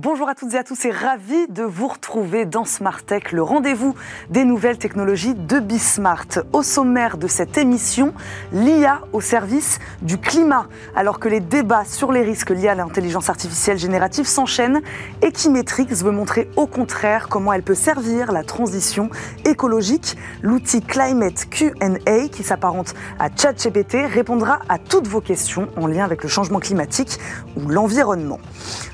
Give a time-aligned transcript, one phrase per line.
[0.00, 3.42] Bonjour à toutes et à tous et ravi de vous retrouver dans Smart Tech, le
[3.42, 3.96] rendez-vous
[4.30, 6.44] des nouvelles technologies de Bismart.
[6.52, 8.14] Au sommaire de cette émission,
[8.52, 10.68] l'IA au service du climat.
[10.94, 14.82] Alors que les débats sur les risques liés à l'intelligence artificielle générative s'enchaînent,
[15.20, 19.10] Equimetrix veut montrer au contraire comment elle peut servir la transition
[19.44, 20.16] écologique.
[20.42, 26.22] L'outil Climate Q&A qui s'apparente à ChatGPT répondra à toutes vos questions en lien avec
[26.22, 27.18] le changement climatique
[27.56, 28.38] ou l'environnement.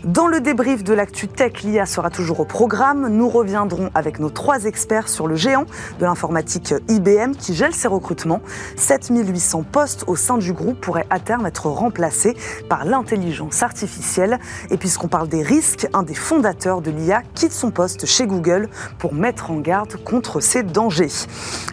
[0.04, 3.08] Dans le débrief de l'actu tech, l'IA sera toujours au programme.
[3.08, 5.66] Nous reviendrons avec nos trois experts sur le géant
[5.98, 8.40] de l'informatique IBM qui gèle ses recrutements.
[8.76, 12.36] 7800 postes au sein du groupe pourraient à terme être remplacés
[12.68, 14.38] par l'intelligence artificielle.
[14.70, 18.68] Et puisqu'on parle des risques, un des fondateurs de l'IA quitte son poste chez Google
[18.98, 21.26] pour mettre en garde contre ces dangers.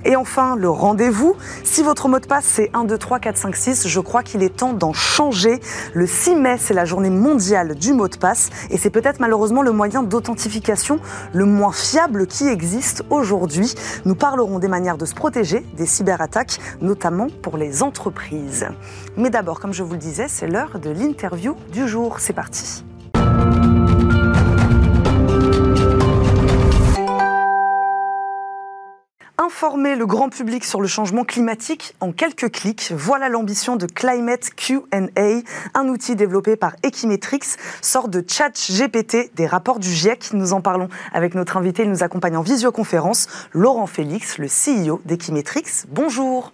[0.06, 1.36] Et enfin, le rendez-vous.
[1.64, 4.44] Si votre mot de passe c'est 1, 2, 3, 4, 5, 6, je crois qu'il
[4.44, 5.60] est temps d'en changer.
[5.94, 9.62] Le 6 mai, c'est la journée mondiale du mot de passe et c'est peut-être malheureusement
[9.62, 11.00] le moyen d'authentification
[11.34, 13.74] le moins fiable qui existe aujourd'hui.
[14.06, 18.68] Nous parlerons des manières de se protéger des cyberattaques, notamment pour les entreprises.
[19.18, 22.20] Mais d'abord, comme je vous le disais, c'est l'heure de l'interview du jour.
[22.20, 22.84] C'est parti.
[29.42, 34.52] Informer le grand public sur le changement climatique en quelques clics, voilà l'ambition de Climate
[34.56, 35.42] Q&A,
[35.74, 37.40] un outil développé par Equimetrix,
[37.82, 40.34] sorte de chat GPT des rapports du GIEC.
[40.34, 45.02] Nous en parlons avec notre invité, il nous accompagne en visioconférence, Laurent Félix, le CEO
[45.06, 45.86] d'Equimetrix.
[45.90, 46.54] Bonjour.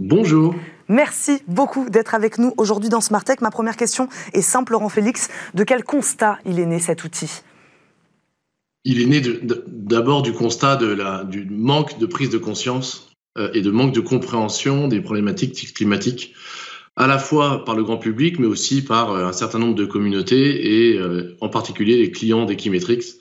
[0.00, 0.56] Bonjour.
[0.88, 3.40] Merci beaucoup d'être avec nous aujourd'hui dans Smart Tech.
[3.42, 5.28] Ma première question est simple, Laurent Félix.
[5.54, 7.44] De quel constat il est né cet outil?
[8.84, 9.22] Il est né
[9.66, 10.76] d'abord du constat
[11.24, 13.08] du manque de prise de conscience
[13.38, 16.34] euh, et de manque de compréhension des problématiques climatiques,
[16.96, 19.86] à la fois par le grand public, mais aussi par euh, un certain nombre de
[19.86, 23.14] communautés et euh, en particulier les clients d'Equimetrix,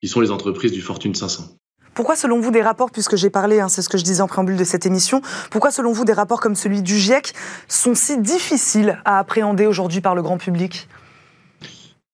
[0.00, 1.56] qui sont les entreprises du Fortune 500.
[1.92, 4.28] Pourquoi, selon vous, des rapports, puisque j'ai parlé, hein, c'est ce que je disais en
[4.28, 5.20] préambule de cette émission,
[5.50, 7.34] pourquoi, selon vous, des rapports comme celui du GIEC
[7.66, 10.88] sont si difficiles à appréhender aujourd'hui par le grand public?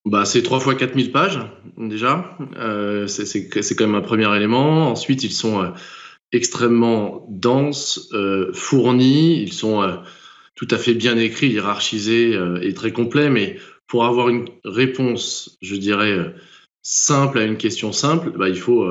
[0.04, 1.40] Bah, C'est 3 fois 4000 pages,
[1.76, 2.36] déjà.
[2.56, 4.90] Euh, c'est quand même un premier élément.
[4.90, 5.68] Ensuite, ils sont euh,
[6.32, 9.42] extrêmement denses, euh, fournis.
[9.42, 9.96] Ils sont euh,
[10.54, 13.30] tout à fait bien écrits, hiérarchisés et très complets.
[13.30, 13.56] Mais
[13.86, 16.34] pour avoir une réponse, je dirais,
[16.82, 18.88] simple à une question simple, bah, il faut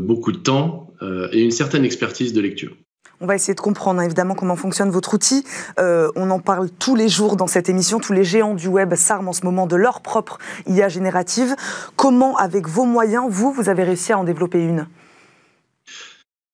[0.00, 0.94] beaucoup de temps
[1.32, 2.74] et une certaine expertise de lecture.
[3.20, 5.44] On va essayer de comprendre hein, évidemment comment fonctionne votre outil.
[5.78, 8.00] Euh, on en parle tous les jours dans cette émission.
[8.00, 11.54] Tous les géants du web s'arment en ce moment de leur propre IA générative.
[11.96, 14.86] Comment, avec vos moyens, vous, vous avez réussi à en développer une?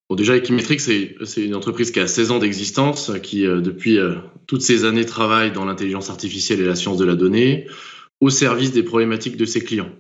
[0.09, 4.17] Bon, déjà, Equimetrix, c'est une entreprise qui a 16 ans d'existence, qui euh, depuis euh,
[4.49, 7.69] toutes ces années travaille dans l'intelligence artificielle et la science de la donnée
[8.21, 9.91] au service des problématiques de ses clients.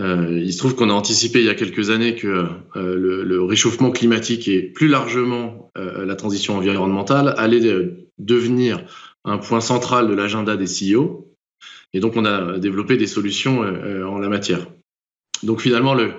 [0.00, 2.46] Euh, il se trouve qu'on a anticipé il y a quelques années que
[2.76, 7.60] euh, le, réchauffement climatique et plus largement euh, la transition environnementale allait
[8.18, 8.84] devenir
[9.24, 11.26] un point central de l'agenda des CEO.
[11.92, 14.66] Et donc, on a développé des solutions en la matière.
[15.42, 16.14] Donc, finalement, le,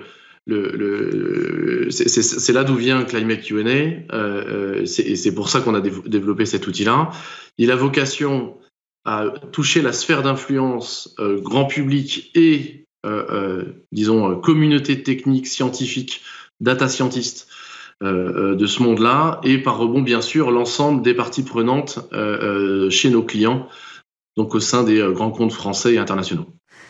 [0.46, 4.82] le, c'est là d'où vient Climate Q&A.
[4.82, 7.10] et c'est pour ça qu'on a développé cet outil-là.
[7.58, 8.58] Il a vocation
[9.04, 12.82] à toucher la sphère d'influence grand public et
[13.92, 16.22] disons, euh, communauté technique, scientifique,
[16.60, 17.48] data scientist
[18.00, 22.00] de ce monde-là, et par rebond, bien sûr, l'ensemble des parties prenantes
[22.90, 23.68] chez nos clients,
[24.36, 26.48] donc au sein des grands comptes français et internationaux.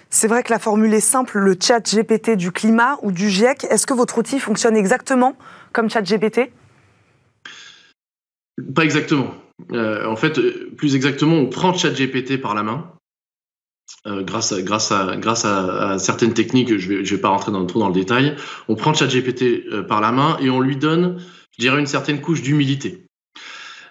[0.08, 3.64] C'est vrai que la formule est simple, le chat GPT du climat ou du GIEC.
[3.64, 5.36] Est-ce que votre outil fonctionne exactement
[5.74, 6.50] comme chat GPT
[8.74, 9.34] Pas exactement.
[9.70, 10.40] en fait,
[10.76, 12.90] plus exactement, on prend chat GPT par la main
[14.06, 14.52] euh, grâce,
[15.42, 18.34] à, certaines techniques, je ne vais, je pas rentrer dans, trop dans le détail,
[18.68, 21.22] on prend ChatGPT euh, par la main et on lui donne,
[21.56, 23.06] je dirais, une certaine couche d'humilité.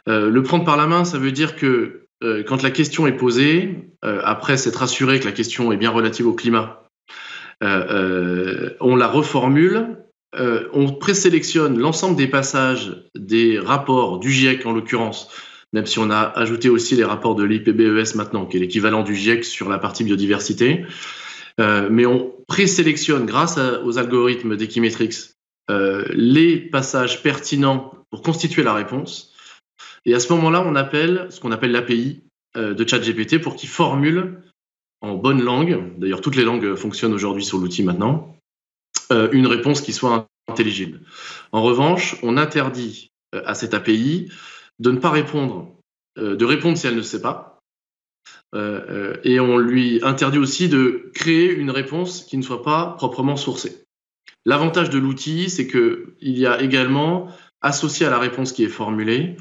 [0.10, 3.16] Euh, le prendre par la main, ça veut dire que euh, quand la question est
[3.16, 6.88] posée, après s'être assuré que la question est bien relative au climat,
[7.62, 9.98] on la reformule,
[10.34, 15.30] on présélectionne l'ensemble des passages des rapports du GIEC en l'occurrence,
[15.74, 19.16] même si on a ajouté aussi les rapports de l'IPBES maintenant, qui est l'équivalent du
[19.16, 20.86] GIEC sur la partie biodiversité.
[21.60, 25.36] Euh, mais on présélectionne, grâce aux algorithmes d'Equimetrix,
[25.70, 29.34] euh, les passages pertinents pour constituer la réponse.
[30.06, 32.22] Et à ce moment-là, on appelle ce qu'on appelle l'API
[32.58, 34.42] euh, de ChatGPT pour qu'il formule
[35.02, 38.38] en bonne langue, d'ailleurs toutes les langues fonctionnent aujourd'hui sur l'outil maintenant,
[39.10, 41.02] une réponse qui soit intelligible.
[41.52, 44.32] En revanche, on interdit à cette API
[44.82, 45.74] de ne pas répondre,
[46.18, 47.48] euh, de répondre si elle ne sait pas,
[49.24, 53.86] et on lui interdit aussi de créer une réponse qui ne soit pas proprement sourcée.
[54.46, 57.30] L'avantage de l'outil, c'est qu'il y a également,
[57.62, 59.38] associé à la réponse qui est formulée,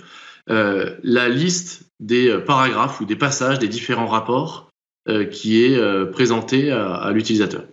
[0.46, 4.70] la liste des paragraphes ou des passages des différents rapports
[5.32, 7.64] qui est présentée à l'utilisateur.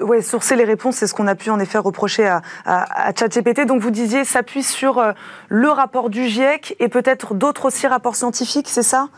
[0.00, 3.66] Oui, sourcer les réponses, c'est ce qu'on a pu en effet reprocher à, à, ChatGPT.
[3.66, 5.12] Donc vous disiez, s'appuie sur euh,
[5.48, 9.10] le rapport du GIEC et peut-être d'autres aussi rapports scientifiques, c'est ça?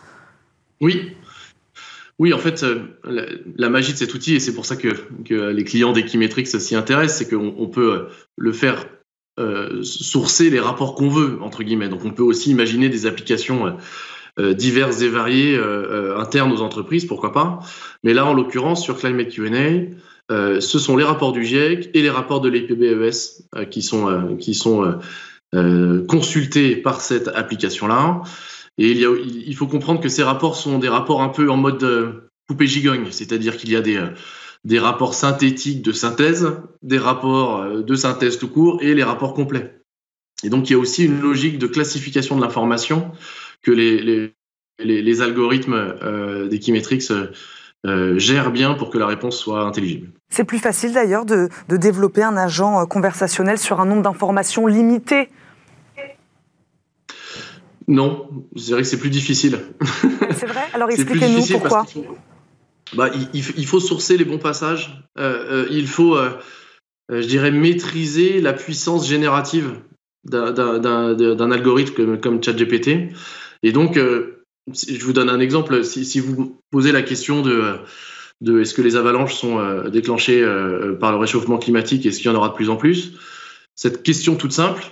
[0.80, 1.12] Oui.
[2.18, 4.88] Oui, en fait, euh, la, magie de cet outil, et c'est pour ça que,
[5.28, 8.86] les clients d'Equimetrix s'y intéressent, c'est qu'on peut euh, le faire
[9.82, 11.88] sourcer les rapports qu'on veut, entre guillemets.
[11.88, 13.76] Donc on peut aussi imaginer des applications
[14.38, 15.60] diverses et variées
[16.16, 17.58] internes aux entreprises, pourquoi pas.
[18.04, 19.92] Mais là, en l'occurrence, sur Climate Q&A,
[20.30, 24.08] euh, ce sont les rapports du GIEC et les rapports de l'EPBES euh, qui sont,
[24.08, 24.98] euh, sont
[26.08, 28.22] consultés par cette application-là.
[28.76, 32.66] Et il, faut comprendre que ces rapports sont des rapports un peu en mode poupée
[32.66, 34.04] gigogne, c'est-à-dire qu'il y a des,
[34.64, 39.80] des rapports synthétiques de synthèse, des rapports de synthèse tout court et les rapports complets.
[40.42, 43.12] Et donc il y a aussi une logique de classification de l'information
[43.62, 47.08] que les, algorithmes euh, d'Equimetrix
[47.86, 50.08] euh, gère bien pour que la réponse soit intelligible.
[50.30, 55.28] C'est plus facile d'ailleurs de, développer un agent euh, conversationnel sur un nombre d'informations limité
[57.86, 58.26] Non,
[58.56, 59.58] je dirais que c'est plus difficile.
[60.34, 60.62] C'est vrai?
[60.72, 61.84] Alors expliquez-nous pourquoi.
[62.94, 65.04] Bah, il, faut sourcer les bons passages.
[65.18, 66.16] Euh, il faut,
[67.10, 69.80] je dirais, maîtriser la puissance générative
[70.24, 73.10] d'un algorithme comme, comme ChatGPT.
[73.62, 73.98] Et donc,
[74.72, 75.84] je vous donne un exemple.
[75.84, 77.80] Si, vous posez la question de,
[78.60, 82.34] est-ce que les avalanches sont euh, déclenchées euh, par le réchauffement climatique, est-ce qu'il y
[82.34, 83.12] en aura de plus en plus?
[83.74, 84.84] Cette question toute simple,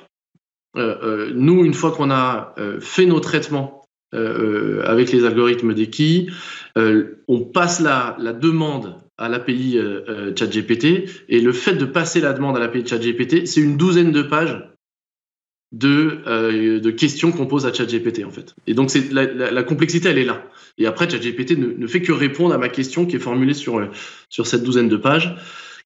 [0.76, 3.78] euh, nous, une fois qu'on a fait nos traitements
[4.12, 6.30] avec les algorithmes d'Eki,
[6.76, 9.78] on passe la, la demande à l'API
[10.36, 14.22] ChatGPT et le fait de passer la demande à l'API ChatGPT, c'est une douzaine de
[14.22, 14.71] pages
[15.72, 18.54] de, euh, de questions qu'on pose à ChatGPT en fait.
[18.66, 20.42] Et donc c'est la, la, complexité elle est là.
[20.78, 23.78] Et après ChatGPT ne, ne fait que répondre à ma question qui est formulée sur
[23.78, 23.86] euh,
[24.28, 25.34] sur cette douzaine de pages,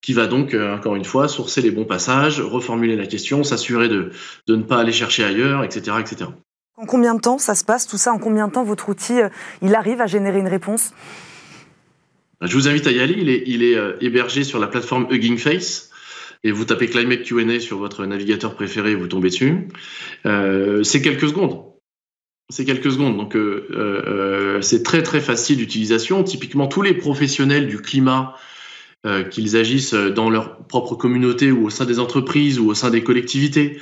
[0.03, 3.89] qui va donc euh, encore une fois sourcer les bons passages, reformuler la question, s'assurer
[3.89, 4.11] de
[4.49, 6.31] de ne pas aller chercher ailleurs, etc., etc.
[6.77, 8.13] En combien de temps ça se passe tout ça?
[8.13, 9.15] En combien de temps votre outil
[9.63, 10.93] il arrive à générer une réponse?
[12.43, 13.15] Je vous invite à y aller.
[13.17, 15.91] Il est, il est hébergé sur la plateforme Hugging Face
[16.45, 19.69] et vous tapez Climate Q&A sur votre navigateur préféré, vous tombez dessus.
[20.27, 21.63] Euh, c'est quelques secondes.
[22.49, 26.23] C'est quelques secondes, donc euh, euh, c'est très très facile d'utilisation.
[26.23, 28.35] Typiquement, tous les professionnels du climat,
[29.31, 33.05] qu'ils agissent dans leur propre communauté ou au sein des entreprises ou au sein des
[33.05, 33.79] collectivités,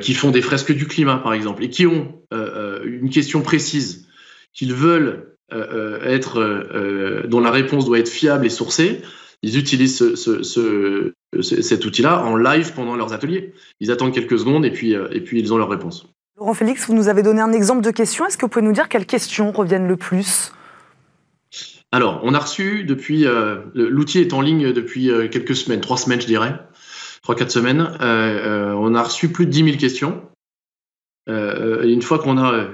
[0.00, 4.08] qui font des fresques du climat par exemple, et qui ont une question précise,
[4.54, 9.02] qu'ils veulent être, dont la réponse doit être fiable et sourcée,
[9.44, 11.12] ils utilisent ce,
[11.42, 13.52] cet outil-là en live pendant leurs ateliers.
[13.78, 16.06] Ils attendent quelques secondes et puis, euh, et puis ils ont leur réponse.
[16.38, 18.26] Laurent Félix, vous nous avez donné un exemple de question.
[18.26, 20.52] Est-ce que vous pouvez nous dire quelles questions reviennent le plus?
[21.92, 23.26] Alors, on a reçu depuis.
[23.26, 26.58] Euh, l'outil est en ligne depuis euh, quelques semaines, trois semaines, je dirais,
[27.22, 27.86] trois, quatre semaines.
[28.00, 30.22] on a reçu plus de 10 000 questions.
[31.28, 32.68] et une fois qu'on a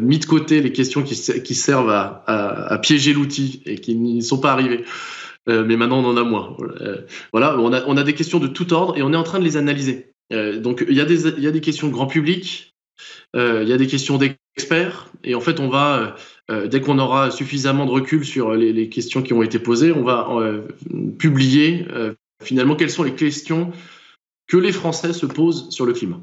[0.00, 4.22] mis de côté les questions qui, qui servent à, à piéger l'outil et qui n'y
[4.22, 4.84] sont pas arrivées,
[5.48, 6.56] euh, mais maintenant on en a moins.
[6.80, 9.44] Euh, voilà, on a, des questions de tout ordre et on est en train de
[9.44, 10.12] les analyser.
[10.32, 12.74] Euh, donc il y, a des, il y questions grand public,
[13.34, 16.16] il y a des questions d'experts, et en fait on va,
[16.66, 20.28] dès qu'on aura suffisamment de recul sur les, questions qui ont été posées, on va
[21.18, 21.86] publier
[22.42, 23.72] finalement quelles sont les questions
[24.46, 26.20] que les Français se posent sur le climat.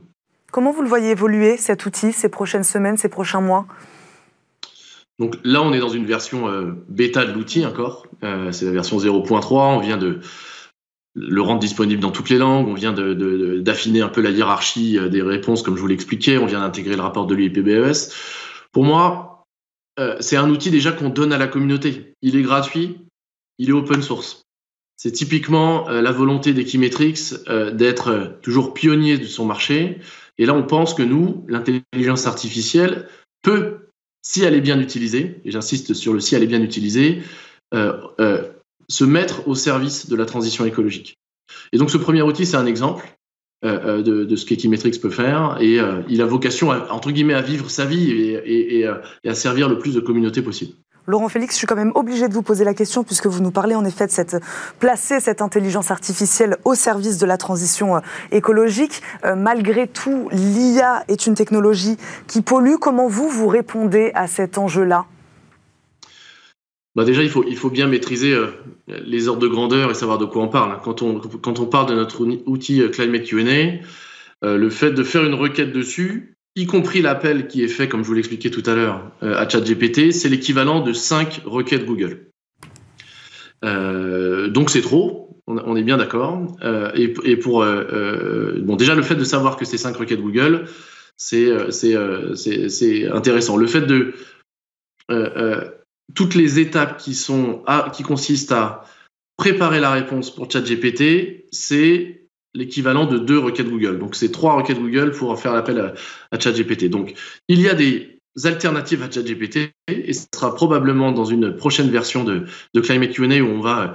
[0.51, 3.67] Comment vous le voyez évoluer cet outil ces prochaines semaines, ces prochains mois?
[5.19, 8.07] Donc là, on est dans une version euh, bêta de l'outil encore.
[8.23, 9.75] Euh, c'est la version 0.3.
[9.75, 10.21] On vient de
[11.13, 12.69] le rendre disponible dans toutes les langues.
[12.69, 16.38] On vient d'affiner un peu la hiérarchie euh, des réponses, comme je vous l'expliquais.
[16.38, 18.13] On vient d'intégrer le rapport de l'UIPBES.
[18.71, 19.25] Pour moi,
[20.21, 22.13] c'est un outil déjà qu'on donne à la communauté.
[22.21, 22.99] Il est gratuit,
[23.57, 24.43] il est open source.
[24.95, 27.33] C'est typiquement la volonté d'Equimetrix
[27.73, 29.99] d'être toujours pionnier de son marché.
[30.38, 33.09] Et là, on pense que nous, l'intelligence artificielle,
[33.41, 33.88] peut
[34.21, 37.21] si elle est bien utilisée, et j'insiste sur le si elle est bien utilisée,
[37.73, 38.43] euh, euh,
[38.88, 41.17] se mettre au service de la transition écologique.
[41.71, 43.15] Et donc ce premier outil, c'est un exemple
[43.63, 47.69] euh, de, ce qu'Equimetrix peut faire, et il a vocation, à, entre guillemets, à vivre
[47.69, 50.73] sa vie et à servir le plus de communautés possible.
[51.09, 53.49] Laurent Félix, je suis quand même obligé de vous poser la question puisque vous nous
[53.49, 54.37] parlez en effet de cette
[54.79, 57.99] placer cette intelligence artificielle au service de la transition euh,
[58.31, 59.01] écologique.
[59.25, 61.97] Euh, malgré tout, l'IA est une technologie
[62.27, 62.75] qui pollue.
[62.79, 65.07] Comment vous vous répondez à cet enjeu-là?
[66.93, 68.51] Bah déjà, il faut, il bien maîtriser euh,
[68.87, 70.77] les ordres de grandeur et savoir de quoi on parle.
[70.83, 73.79] Quand on, parle de notre outil Climate QA,
[74.43, 78.07] le fait de faire une requête dessus, y compris l'appel qui est fait, comme je
[78.07, 82.27] vous l'expliquais tout à l'heure, à ChatGPT, c'est l'équivalent de 5 requêtes Google.
[83.63, 86.45] donc c'est trop, on, est bien d'accord.
[86.95, 90.65] Et, et, pour bon, déjà le fait de savoir que c'est 5 requêtes Google,
[91.17, 93.57] c'est c'est intéressant.
[93.57, 94.13] Le fait de
[96.15, 97.63] toutes les étapes qui, sont
[97.93, 98.85] qui consistent à
[99.37, 102.18] préparer la réponse pour ChatGPT, c'est
[102.53, 103.99] l'équivalent de deux requêtes Google.
[103.99, 105.93] Donc, c'est trois requêtes Google pour faire l'appel
[106.31, 106.89] à, ChatGPT.
[106.89, 107.13] Donc,
[107.47, 112.23] il y a des alternatives à ChatGPT et ce sera probablement dans une prochaine version
[112.23, 113.93] de, de Climate Q&A où on va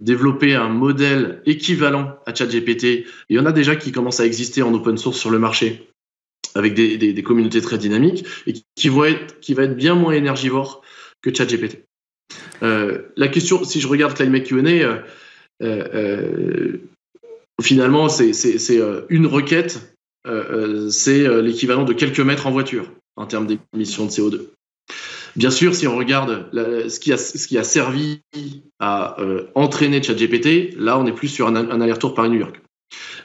[0.00, 3.06] développer un modèle équivalent à ChatGPT.
[3.28, 5.88] Il y en a déjà qui commencent à exister en open source sur le marché
[6.54, 10.12] avec des, des, communautés très dynamiques et qui, vont être, qui va être bien moins
[10.12, 10.82] énergivore
[11.22, 11.84] que ChatGPT.
[12.62, 15.04] Euh, la question, si je regarde Climate Q&A,
[17.62, 18.32] finalement, c'est
[19.08, 19.96] une requête,
[20.90, 24.40] c'est l'équivalent de quelques mètres en voiture en termes d'émissions de CO2.
[25.36, 27.12] Bien sûr, si on regarde ce, qui
[27.58, 28.20] a, servi
[28.78, 29.16] à
[29.54, 32.60] entraîner ChatGPT, là, on est plus sur un, aller-retour Paris-New York.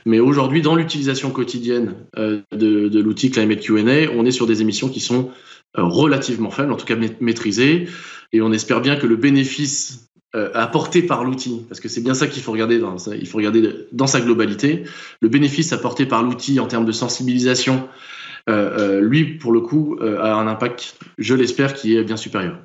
[0.05, 4.99] Mais aujourd'hui, dans l'utilisation quotidienne de, l'outil Climate Q&A, on est sur des émissions qui
[4.99, 5.31] sont
[5.77, 7.87] euh, relativement faible, en tout cas maîtrisé.
[8.31, 12.13] Et on espère bien que le bénéfice euh, apporté par l'outil, parce que c'est bien
[12.13, 14.83] ça qu'il faut regarder dans, il faut regarder dans sa globalité,
[15.21, 17.87] le bénéfice apporté par l'outil en termes de sensibilisation,
[18.49, 22.59] euh, lui, pour le coup, a un impact, je l'espère, qui est bien supérieur.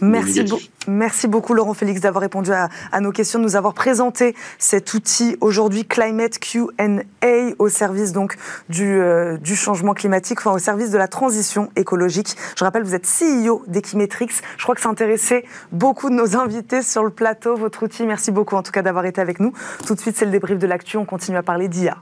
[0.00, 0.44] Merci,
[0.86, 5.36] merci beaucoup Laurent Félix d'avoir répondu à, nos questions, de nous avoir présenté cet outil
[5.40, 8.36] aujourd'hui Climate Q&A au service donc
[8.68, 12.36] du, euh, du, changement climatique, enfin au service de la transition écologique.
[12.56, 14.28] Je rappelle, vous êtes CEO d'Equimetrix.
[14.56, 18.06] Je crois que ça intéressait beaucoup de nos invités sur le plateau, votre outil.
[18.06, 19.52] Merci beaucoup en tout cas d'avoir été avec nous.
[19.86, 20.96] Tout de suite, c'est le débrief de l'actu.
[20.96, 21.96] On continue à parler d'IA.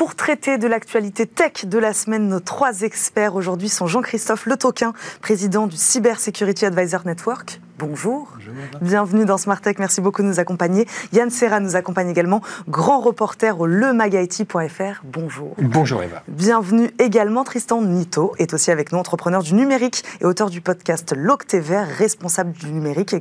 [0.00, 4.56] Pour traiter de l'actualité tech de la semaine, nos trois experts aujourd'hui sont Jean-Christophe Le
[4.56, 7.60] Toquin, président du Cyber Security Advisor Network.
[7.80, 8.28] Bonjour.
[8.82, 9.76] Bienvenue dans Smart Tech.
[9.78, 10.86] Merci beaucoup de nous accompagner.
[11.14, 15.02] Yann Serra nous accompagne également, grand reporter au lemagaiti.fr.
[15.04, 15.54] Bonjour.
[15.58, 16.22] Bonjour Eva.
[16.28, 17.42] Bienvenue également.
[17.42, 22.52] Tristan Nito est aussi avec nous, entrepreneur du numérique et auteur du podcast L'Octévert, responsable
[22.52, 23.16] du numérique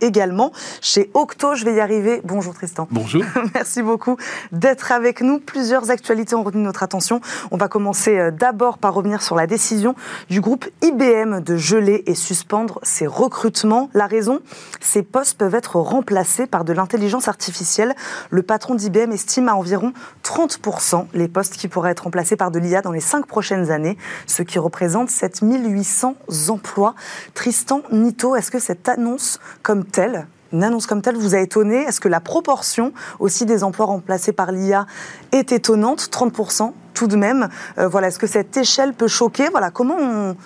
[0.00, 1.54] également chez Octo.
[1.54, 2.20] Je vais y arriver.
[2.24, 2.88] Bonjour Tristan.
[2.90, 3.22] Bonjour.
[3.54, 4.16] Merci beaucoup
[4.50, 5.38] d'être avec nous.
[5.38, 7.20] Plusieurs actualités ont retenu notre attention.
[7.52, 9.94] On va commencer euh, d'abord par revenir sur la décision
[10.30, 14.40] du groupe IBM de geler et suspendre ses recrutements la raison,
[14.80, 17.94] ces postes peuvent être remplacés par de l'intelligence artificielle.
[18.30, 22.58] Le patron d'IBM estime à environ 30% les postes qui pourraient être remplacés par de
[22.58, 26.16] l'IA dans les cinq prochaines années, ce qui représente 7800
[26.48, 26.94] emplois.
[27.34, 31.82] Tristan Nito, est-ce que cette annonce comme telle une annonce comme telle vous a étonné?
[31.82, 34.86] Est-ce que la proportion aussi des emplois remplacés par l'IA
[35.32, 36.08] est étonnante?
[36.12, 37.48] 30% tout de même.
[37.78, 39.48] Euh, voilà, est-ce que cette échelle peut choquer?
[39.48, 40.36] Voilà, comment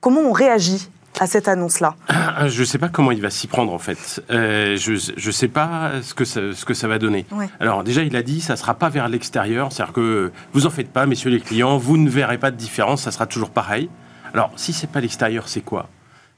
[0.00, 0.90] comment on réagit?
[1.20, 4.22] À cette annonce-là ah, Je ne sais pas comment il va s'y prendre en fait.
[4.30, 7.26] Euh, je ne sais pas ce que ça, ce que ça va donner.
[7.60, 10.70] Alors déjà, il a dit, ça ne sera pas vers l'extérieur, c'est-à-dire que vous en
[10.70, 13.88] faites pas, messieurs les clients, vous ne verrez pas de différence, ça sera toujours pareil.
[14.34, 15.88] Alors si c'est pas l'extérieur, c'est quoi?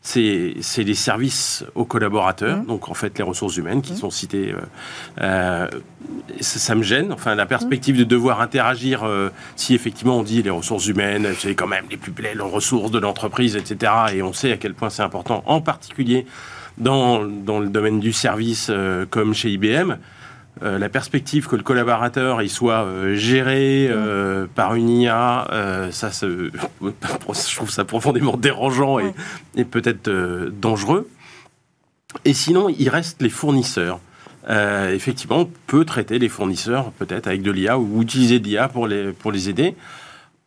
[0.08, 2.66] C'est les services aux collaborateurs, mmh.
[2.66, 3.96] donc en fait les ressources humaines qui mmh.
[3.96, 4.54] sont citées.
[4.54, 4.60] Euh,
[5.20, 5.68] euh,
[6.40, 10.50] ça, me gêne, enfin la perspective de devoir interagir, euh, si effectivement on dit les
[10.50, 13.92] ressources humaines, c'est quand même les plus belles ressources de l'entreprise, etc.
[14.14, 16.24] Et on sait à quel point c'est important, en particulier
[16.78, 18.70] dans, dans, le domaine du service
[19.10, 19.96] comme chez IBM.
[20.62, 25.46] Euh, la perspective que le collaborateur il soit euh, géré euh, par une IA,
[25.92, 29.14] ça, je trouve ça profondément dérangeant et,
[29.56, 30.10] et peut-être
[30.50, 31.08] dangereux.
[32.24, 34.00] Et sinon, il reste les fournisseurs.
[34.48, 38.86] effectivement, on peut traiter les fournisseurs peut-être avec de l'IA ou utiliser de l'IA pour
[38.86, 39.76] les, pour les aider.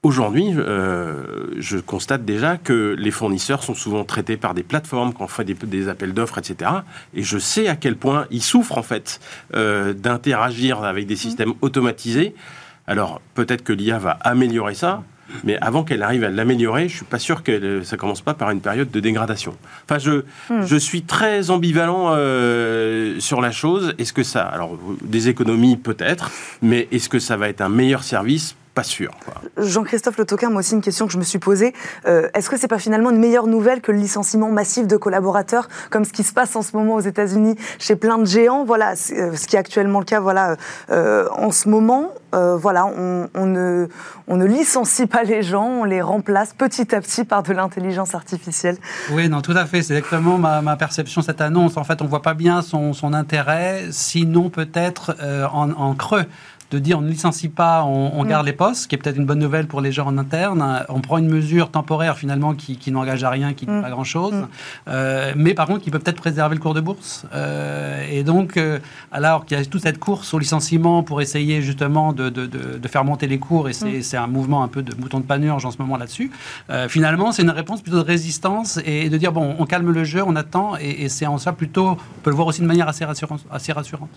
[0.04, 5.26] Aujourd'hui, euh, je constate déjà que les fournisseurs sont souvent traités par des plateformes quand
[5.26, 6.72] on fait des, appels d'offres, etc.
[7.14, 9.20] Et je sais à quel point ils souffrent en fait
[9.54, 12.34] euh, d'interagir avec des systèmes automatisés.
[12.88, 15.04] Alors peut-être que l'IA va améliorer ça,
[15.44, 18.50] mais avant qu'elle arrive à l'améliorer, je suis pas sûr que ça commence pas par
[18.50, 19.56] une période de dégradation.
[19.86, 20.66] Enfin, je, hmm.
[20.66, 23.94] je suis très ambivalent euh, sur la chose.
[24.00, 26.32] Est-ce que ça, alors des économies peut-être,
[26.64, 29.12] mais est-ce que ça va être un meilleur service pas sûr.
[29.58, 31.74] Jean-Christophe Le Toquin, moi aussi une question que je me suis posée.
[32.06, 35.68] Euh, est-ce que c'est pas finalement une meilleure nouvelle que le licenciement massif de collaborateurs,
[35.90, 38.64] comme ce qui se passe en ce moment aux États-Unis chez plein de géants?
[38.64, 40.22] Voilà, euh, ce qui est actuellement le cas.
[40.22, 40.56] Voilà,
[40.90, 43.90] euh, en ce moment, voilà, on, ne,
[44.30, 48.16] on ne licencie pas les gens, on les remplace petit à petit par de l'intelligence
[48.16, 48.78] artificielle.
[49.12, 49.82] Oui, non, tout à fait.
[49.82, 51.76] C'est exactement ma, ma, perception cette annonce.
[51.76, 55.18] En fait, on voit pas bien son, son intérêt, sinon peut-être
[55.52, 56.24] en, en creux
[56.72, 58.48] de dire on ne licencie pas, on, garde mm.
[58.48, 60.86] les postes, ce qui est peut-être une bonne nouvelle pour les gens en interne.
[60.90, 63.82] On prend une mesure temporaire finalement qui, n'engage à rien, qui ne mm.
[63.82, 64.48] pas grand-chose, mm.
[64.88, 67.26] euh, mais par contre qui peut peut-être préserver le cours de bourse.
[67.34, 68.80] Euh, et donc, euh,
[69.12, 72.32] alors qu'il y a toute cette course au licenciement pour essayer justement de,
[72.88, 75.72] faire monter les cours, et c'est un mouvement un peu de mouton de panurge en
[75.72, 76.32] ce moment là-dessus,
[76.88, 80.24] finalement c'est une réponse plutôt de résistance et de dire bon, on calme le jeu,
[80.26, 83.06] on attend, et, c'est en ça plutôt, on peut le voir aussi de manière assez,
[83.52, 84.10] assez rassurante.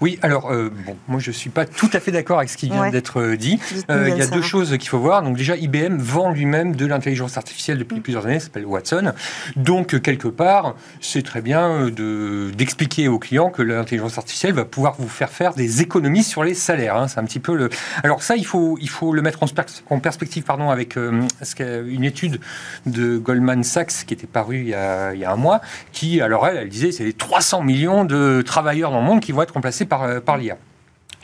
[0.00, 2.68] Oui, alors euh, bon, moi je suis pas tout à fait d'accord avec ce qui
[2.68, 3.58] vient d'être euh, dit.
[3.88, 5.22] Euh, il y a deux choses qu'il faut voir.
[5.22, 8.02] Donc déjà, IBM vend lui-même de l'intelligence artificielle depuis mm.
[8.02, 9.12] plusieurs années, ça s'appelle Watson.
[9.56, 14.96] Donc quelque part, c'est très bien de d'expliquer aux clients que l'intelligence artificielle va pouvoir
[14.98, 16.96] vous faire faire des économies sur les salaires.
[16.96, 17.08] Hein.
[17.08, 17.70] C'est un petit peu le.
[18.02, 19.46] Alors ça, il faut il faut le mettre en,
[19.88, 22.40] en perspective, pardon, avec une étude
[22.84, 25.62] de Goldman Sachs qui était parue il y a, il y a un mois,
[25.92, 29.32] qui alors elle, elle disait c'est les 300 millions de travailleurs dans le monde qui
[29.32, 30.56] vont être remplacés par, euh, par l'IA.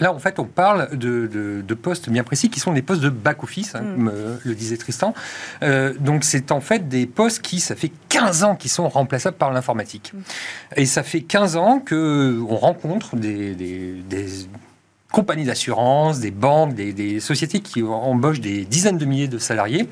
[0.00, 3.74] Là, en fait, on parle de, postes bien précis qui sont des postes de back-office,
[3.74, 3.94] hein, mm.
[3.94, 5.14] comme euh, le disait Tristan.
[5.62, 9.36] Euh, donc, c'est en fait des postes qui, ça fait 15 ans, qui sont remplaçables
[9.36, 10.12] par l'informatique.
[10.14, 10.18] Mm.
[10.76, 14.48] Et ça fait 15 ans qu'on rencontre des, des
[15.12, 19.88] compagnies d'assurance, des banques, des, sociétés qui embauchent des dizaines de milliers de salariés,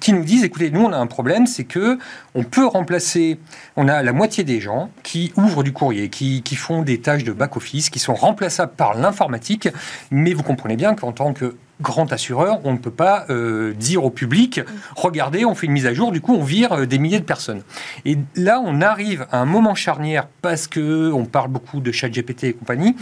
[0.00, 1.98] qui nous disent écoutez, nous on a un problème, c'est que
[2.34, 3.38] on peut remplacer,
[3.76, 7.24] on a la moitié des gens qui ouvrent du courrier, qui, qui font des tâches
[7.24, 9.68] de back office, qui sont remplaçables par l'informatique,
[10.10, 14.04] mais vous comprenez bien qu'en tant que grand assureur, on ne peut pas euh, dire
[14.04, 14.60] au public,
[14.96, 17.24] regardez, on fait une mise à jour, du coup on vire euh, des milliers de
[17.24, 17.62] personnes.
[18.04, 22.44] Et là, on arrive à un moment charnière parce que on parle beaucoup de ChatGPT
[22.44, 22.96] et compagnie,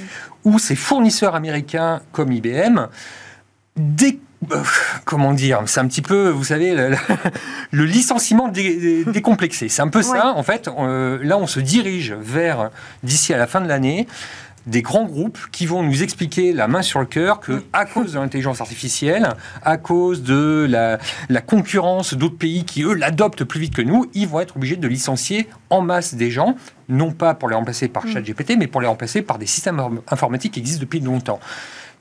[0.44, 2.88] où ces fournisseurs américains comme IBM
[3.76, 4.18] dès
[4.52, 4.62] euh,
[5.06, 6.96] comment dire, c'est un petit peu, vous savez, le,
[7.84, 9.70] licenciement décomplexé.
[9.70, 10.66] C'est un peu ça, en fait.
[10.66, 12.70] là, on se dirige vers,
[13.02, 14.06] d'ici à la fin de l'année,
[14.66, 18.12] des grands groupes qui vont nous expliquer la main sur le cœur que, à cause
[18.12, 19.28] de l'intelligence artificielle,
[19.62, 20.98] à cause de la,
[21.28, 24.76] la concurrence d'autres pays qui, eux, l'adoptent plus vite que nous, ils vont être obligés
[24.76, 26.56] de licencier en masse des gens,
[26.88, 28.12] non pas pour les remplacer par mm.
[28.12, 31.40] ChatGPT, mais pour les remplacer par des systèmes informatiques qui existent depuis longtemps.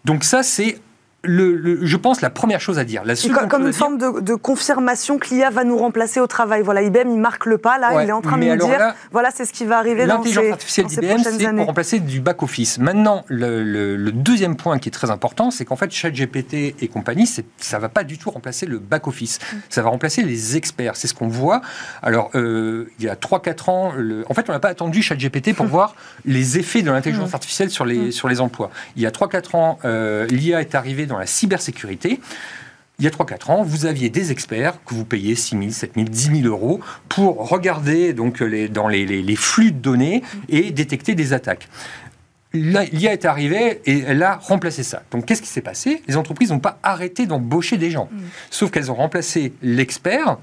[0.05, 0.79] Donc ça, c'est
[1.23, 3.03] le, je pense, la première chose à dire.
[3.05, 3.15] La
[3.47, 6.61] comme, une forme de, confirmation que l'IA va nous remplacer au travail.
[6.63, 9.29] Voilà, IBM, il marque le pas, là, il est en train de nous dire, voilà,
[9.33, 12.77] c'est ce qui va arriver dans ces, L'intelligence artificielle d'IBM, c'est pour remplacer du back-office.
[12.79, 17.79] Maintenant, le, deuxième point qui est très important, c'est qu'en fait, ChatGPT et compagnie, ça
[17.79, 19.39] va pas du tout remplacer le back-office.
[19.69, 20.95] Ça va remplacer les experts.
[20.95, 21.61] C'est ce qu'on voit.
[22.01, 23.93] Alors, euh, il y a 3-4 ans,
[24.29, 27.35] en fait, on n'a pas attendu ChatGPT pour voir les effets de l'intelligence mm.
[27.35, 28.11] artificielle sur les, mm.
[28.11, 28.69] sur les emplois.
[28.95, 32.19] Il y a 3-4 ans, euh, l'IA est arrivée dans la cybersécurité.
[32.99, 35.91] Il y a 3-4 ans, vous aviez des experts que vous payez 6 000, 7
[35.95, 40.71] 000, 10 000 euros pour regarder donc les, dans les, les, flux de données et
[40.71, 41.67] détecter des attaques.
[42.53, 45.01] L'IA est arrivée et elle a remplacé ça.
[45.09, 46.03] Donc qu'est-ce qui s'est passé?
[46.07, 48.19] Les entreprises n'ont pas arrêté d'embaucher des gens, mm.
[48.51, 50.37] sauf qu'elles ont remplacé l'expert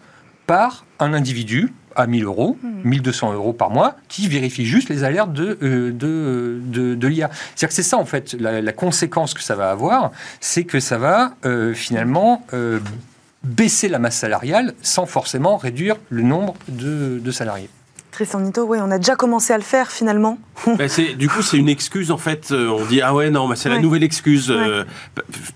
[0.47, 3.35] par un individu à 1000 euros, 1200 hmm.
[3.35, 7.31] euros par mois, qui vérifie juste les alertes de, euh, de, de, l'IA.
[7.33, 10.99] C'est-à-dire que c'est ça, en fait, la, conséquence que ça va avoir, c'est que ça
[10.99, 12.79] va euh, finalement euh,
[13.43, 17.71] baisser la masse salariale sans forcément réduire le nombre de salariés.
[18.11, 20.39] Tristan Nito, oui, on a déjà commencé à le faire finalement.
[20.77, 22.51] Ben, du coup, c'est une excuse en fait.
[22.53, 24.85] Euh, on dit ah ouais non, c'est la nouvelle excuse euh,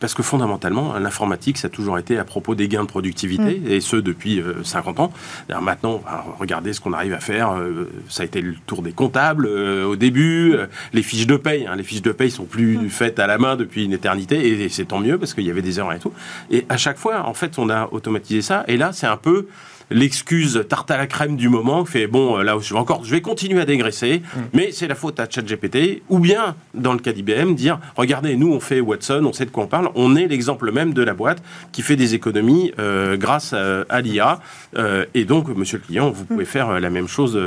[0.00, 3.70] parce que fondamentalement, l'informatique, ça a toujours été à propos des gains de productivité mm.
[3.70, 5.12] et ce depuis 50 euh, ans.
[5.60, 6.02] maintenant,
[6.38, 7.54] regardez ce qu'on arrive à faire.
[8.08, 10.56] ça a été le tour des comptables au début,
[10.92, 11.66] les fiches de paye.
[11.66, 12.88] Hein, les fiches de paye sont plus mm.
[12.88, 15.62] faites à la main depuis une éternité et c'est tant mieux parce qu'il y avait
[15.62, 16.12] des erreurs et tout.
[16.50, 18.64] Et à chaque fois, en fait, on a automatisé ça.
[18.68, 19.46] Et là, c'est un peu
[19.90, 23.10] l'excuse tarte à la crème du moment, fait bon, euh, là, je vais encore, je
[23.10, 24.40] vais continuer à dégraisser, mm.
[24.52, 28.52] mais c'est la faute à ChatGPT, ou bien, dans le cas d'IBM, dire, regardez, nous,
[28.52, 31.14] on fait Watson, on sait de quoi on parle, on est l'exemple même de la
[31.14, 31.42] boîte
[31.72, 34.40] qui fait des économies euh, grâce à, l'IA,
[34.76, 36.46] euh, et donc, monsieur le client, vous pouvez mm.
[36.46, 37.38] faire la même chose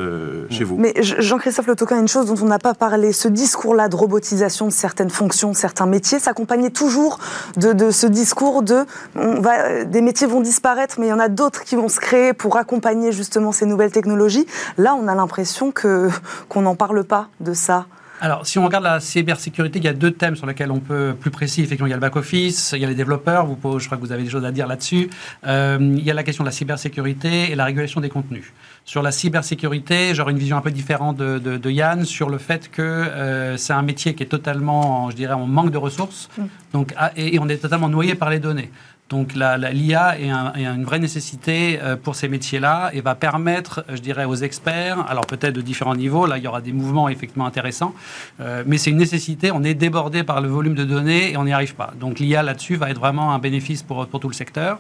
[0.50, 0.78] chez vous.
[0.78, 4.68] Mais Jean-Christophe Le Toquin, une chose dont on n'a pas parlé, ce discours-là de robotisation
[4.68, 7.20] de certaines fonctions, de certains métiers, s'accompagnait toujours
[7.58, 11.20] de, de, ce discours de, on va, des métiers vont disparaître, mais il y en
[11.20, 14.46] a d'autres qui vont se créer pour accompagner justement ces nouvelles technologies.
[14.78, 16.10] Là, on a l'impression que
[16.50, 17.86] qu'on n'en parle pas de ça.
[18.20, 21.16] Alors, si on regarde la cybersécurité, il y a deux thèmes sur lesquels on peut
[21.20, 21.62] plus précis.
[21.62, 23.46] Effectivement, il y a le back-office, il y a les développeurs.
[23.46, 25.10] Vous, je crois que vous avez des choses à dire là-dessus.
[25.46, 28.54] Euh, il y a la question de la cybersécurité et la régulation des contenus.
[28.86, 32.82] Sur la cybersécurité, j'aurais une vision un peu différente de, Yann sur le fait que
[32.82, 36.30] euh, c'est un métier qui est totalement, je dirais, en manque de ressources.
[36.38, 36.44] Mm.
[36.74, 38.72] Donc, ah, et on est totalement noyé par les données.
[39.10, 44.26] Donc l'IA est, une vraie nécessité euh, pour ces métiers-là et va permettre, je dirais,
[44.26, 47.94] aux experts, alors peut-être de différents niveaux, là il y aura des mouvements effectivement intéressants,
[48.42, 51.46] euh, mais c'est une nécessité, on est débordé par le volume de données et on
[51.46, 51.94] n'y arrive pas.
[51.98, 54.78] Donc l'IA là-dessus va être vraiment un bénéfice pour, tout le secteur.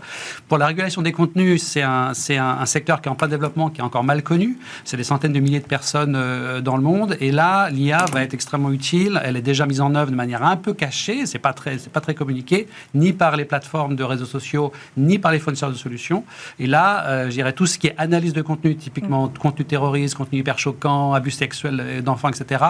[0.49, 2.13] Pour la régulation des contenus, c'est un,
[2.65, 4.57] secteur qui est en plein développement, qui est encore mal connu.
[4.83, 8.23] C'est des centaines de milliers de personnes euh, dans le monde et là l'IA va
[8.23, 9.21] être extrêmement utile.
[9.23, 12.01] Elle est déjà mise en œuvre de manière un peu cachée, c'est pas très, pas
[12.01, 15.75] très communiqué, ni par les plateformes de réseau réseaux sociaux, ni par les fournisseurs de
[15.75, 16.23] solutions.
[16.59, 19.37] Et là, euh, je dirais tout ce qui est analyse de contenu, typiquement mm.
[19.37, 22.63] contenu terroriste, contenu hyper choquant, abus sexuels d'enfants, etc.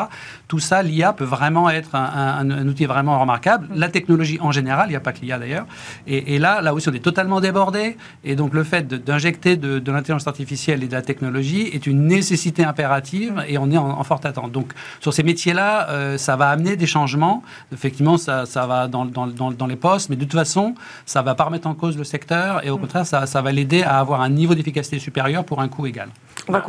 [0.48, 3.68] Tout ça, l'IA peut vraiment être un, outil vraiment remarquable.
[3.68, 3.80] Mm.
[3.80, 5.66] La technologie en général, il n'y a pas que l'IA d'ailleurs.
[6.08, 7.98] Et, là, là aussi, on est totalement débordé.
[8.24, 12.64] Et donc, le fait d'injecter de, l'intelligence artificielle et de la technologie est une nécessité
[12.64, 13.44] impérative mm.
[13.48, 14.52] et on est en, forte attente.
[14.52, 17.44] Donc, sur ces métiers-là, euh, ça va amener des changements.
[17.74, 21.36] Effectivement, ça, ça va dans, dans, dans, les postes, mais de toute façon, ça va
[21.38, 24.22] pas remettre en cause le secteur et au contraire, ça, ça va l'aider à avoir
[24.22, 26.10] un niveau d'efficacité supérieur pour un coût égal.
[26.50, 26.66] Bah,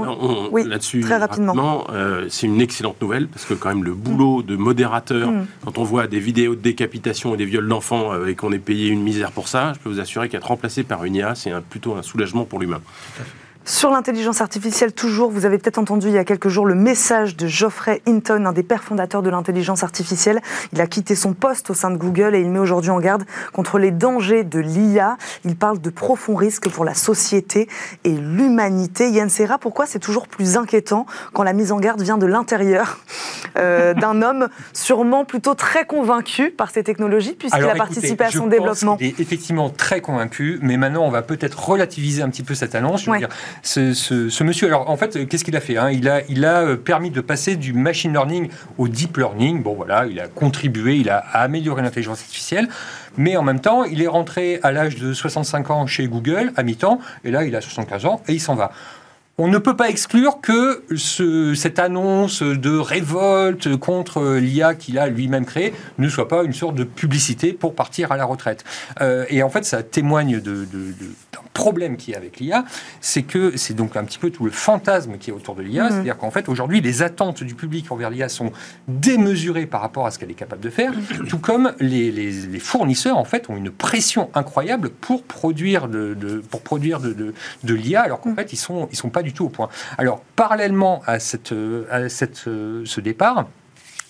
[0.51, 4.43] oui, Là-dessus, très rapidement, euh, c'est une excellente nouvelle parce que quand même le boulot
[4.43, 5.47] de modérateur, mm.
[5.65, 8.59] quand on voit des vidéos de décapitation et des viols d'enfants euh, et qu'on est
[8.59, 11.53] payé une misère pour ça, je peux vous assurer qu'être remplacé par une IA, c'est
[11.71, 12.81] plutôt un soulagement pour l'humain.
[13.69, 17.37] Sur l'intelligence artificielle, toujours, vous avez peut-être entendu il y a quelques jours le message
[17.37, 20.41] de Geoffrey Hinton, un des pères fondateurs de l'intelligence artificielle.
[20.73, 23.25] Il a quitté son poste au sein de Google et il met aujourd'hui en garde
[23.53, 25.19] contre les dangers de l'IA.
[25.45, 27.69] Il parle de profonds risques pour la société
[28.05, 29.11] et l'humanité.
[29.11, 31.05] Yann Serra, pourquoi c'est toujours plus inquiétant
[31.35, 33.01] quand la mise en garde vient de l'intérieur
[33.59, 38.47] euh, d'un homme sûrement plutôt très convaincu par ces technologies puisqu'il a participé à son
[38.47, 38.97] développement?
[38.99, 42.75] Il est effectivement très convaincu, mais maintenant on va peut-être relativiser un petit peu cette
[42.75, 43.03] annonce.
[43.03, 43.29] Je veux dire,
[43.63, 44.69] ce, monsieur.
[44.69, 45.91] Alors, en fait, qu'est-ce qu'il a fait hein?
[45.91, 49.63] Il, a, il a euh, permis de passer du machine learning au deep learning.
[49.63, 52.69] Bon, voilà, il a contribué, il a amélioré l'intelligence artificielle.
[53.17, 56.63] Mais en même temps, il est rentré à l'âge de 65 ans chez Google, à
[56.63, 58.71] mi-temps, et là, il a 75 ans, et il s'en va
[59.41, 65.47] on ne peut pas exclure que cette annonce de révolte contre l'IA qu'il a lui-même
[65.47, 68.65] créée ne soit pas une sorte de publicité pour partir à la retraite.
[69.01, 72.65] Euh, et en fait, ça témoigne de, d'un problème qu'il y a avec l'IA,
[73.01, 75.85] c'est que c'est donc un petit peu tout le fantasme qui est autour de l'IA,
[75.85, 75.91] mmh.
[75.91, 78.53] c'est-à-dire qu'en fait, aujourd'hui, les attentes du public envers l'IA sont
[78.89, 81.27] démesurées par rapport à ce qu'elle est capable de faire, mmh.
[81.29, 86.99] tout comme les, fournisseurs, en fait, ont une pression incroyable pour produire de, pour produire
[86.99, 88.37] de, de l'IA, alors qu'en mmh.
[88.37, 89.69] fait, ils sont, ils sont pas du tout au point.
[89.97, 91.55] Alors, parallèlement à, cette,
[91.91, 93.47] à cette, ce départ,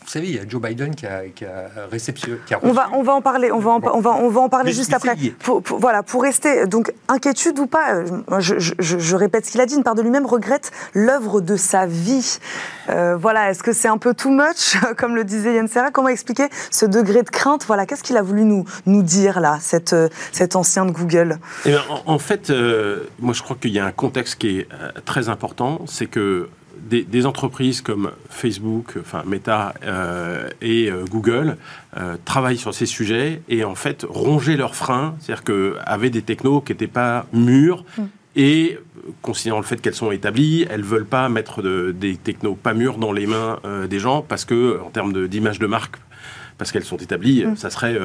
[0.08, 2.38] vous savez, il y a Joe Biden qui a, qui a réceptionné.
[2.62, 4.72] on, va, on va en parler, on va en, on va, on va en parler
[4.72, 5.14] juste après.
[5.40, 8.06] Pour, voilà, pour rester, donc, inquiétude ou pas, euh,
[8.38, 11.56] je, je, je, répète ce qu'il a dit, une part de lui-même regrette l'œuvre de
[11.56, 12.38] sa vie.
[12.88, 15.90] Euh, voilà, est-ce que c'est un peu too much, comme le disait Yann Serra?
[15.90, 17.66] Comment expliquer ce degré de crainte?
[17.66, 21.38] Voilà, qu'est-ce qu'il a voulu nous, nous dire, là, cet, euh, cet ancien de Google?
[21.66, 21.74] Eh
[22.06, 22.50] en, fait,
[23.18, 24.68] moi, je crois qu'il y a un contexte qui est
[25.04, 26.48] très important, c'est que
[26.80, 31.56] des, entreprises comme Facebook, enfin Meta euh, et euh, Google
[31.96, 36.60] euh, travaillent sur ces sujets et en fait ronger leurs freins, c'est-à-dire qu'avaient des technos
[36.60, 38.02] qui n'étaient pas mûrs mm.
[38.36, 38.78] et
[39.22, 43.12] considérant le fait qu'elles sont établies, elles veulent pas mettre des technos pas mûrs dans
[43.12, 45.96] les mains des gens parce que en termes d'image de, marque
[46.58, 47.56] parce qu'elles sont établies, mm.
[47.56, 47.98] ça serait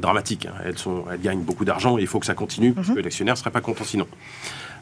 [0.00, 0.46] dramatique.
[0.46, 0.54] Hein.
[0.64, 2.94] Elles, sont, elles gagnent beaucoup d'argent et il faut que ça continue, parce mm-hmm.
[2.94, 4.06] que l'actionnaire ne serait pas content sinon.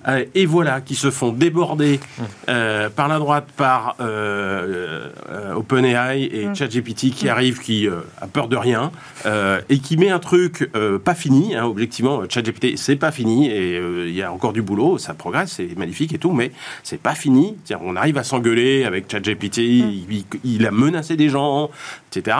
[0.06, 2.00] Euh, et voilà, qui se font déborder
[2.48, 5.08] euh, par la droite par euh,
[5.56, 6.54] OpenAI et mm.
[6.54, 7.28] ChatGPT qui mm.
[7.28, 8.90] arrive, qui a peur de rien
[9.68, 10.70] et qui met un truc
[11.04, 11.56] pas fini.
[11.56, 15.52] Hein, objectivement, ChatGPT c'est pas fini et il y a encore du boulot, ça progresse,
[15.56, 17.56] c'est magnifique et tout, mais c'est pas fini.
[17.80, 20.22] On arrive à s'engueuler avec ChatGPT, mm.
[20.44, 21.70] il, a menacé des gens,
[22.10, 22.36] etc.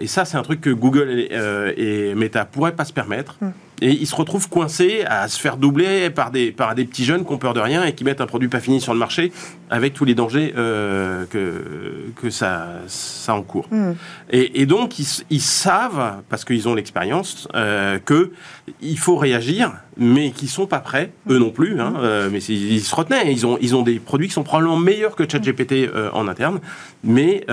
[0.00, 1.30] et ça, c'est un truc que Google et,
[1.76, 3.36] et Meta pourraient pas se permettre
[3.84, 7.22] et ils se retrouvent coincés à se faire doubler par des, par des petits jeunes
[7.26, 9.30] qui ont peur de rien et qui mettent un produit pas fini sur le marché
[9.68, 13.68] avec tous les dangers euh, que, que ça, ça encourt.
[13.70, 13.92] Mm.
[14.30, 20.30] Et, et, donc, ils, ils, savent, parce qu'ils ont l'expérience, euh, qu'il faut réagir, mais
[20.30, 23.30] qu'ils sont pas prêts, eux non plus, hein, euh, mais ils, se retenaient.
[23.30, 26.60] Ils ont, ils ont des produits qui sont probablement meilleurs que ChatGPT euh, en interne,
[27.02, 27.44] mais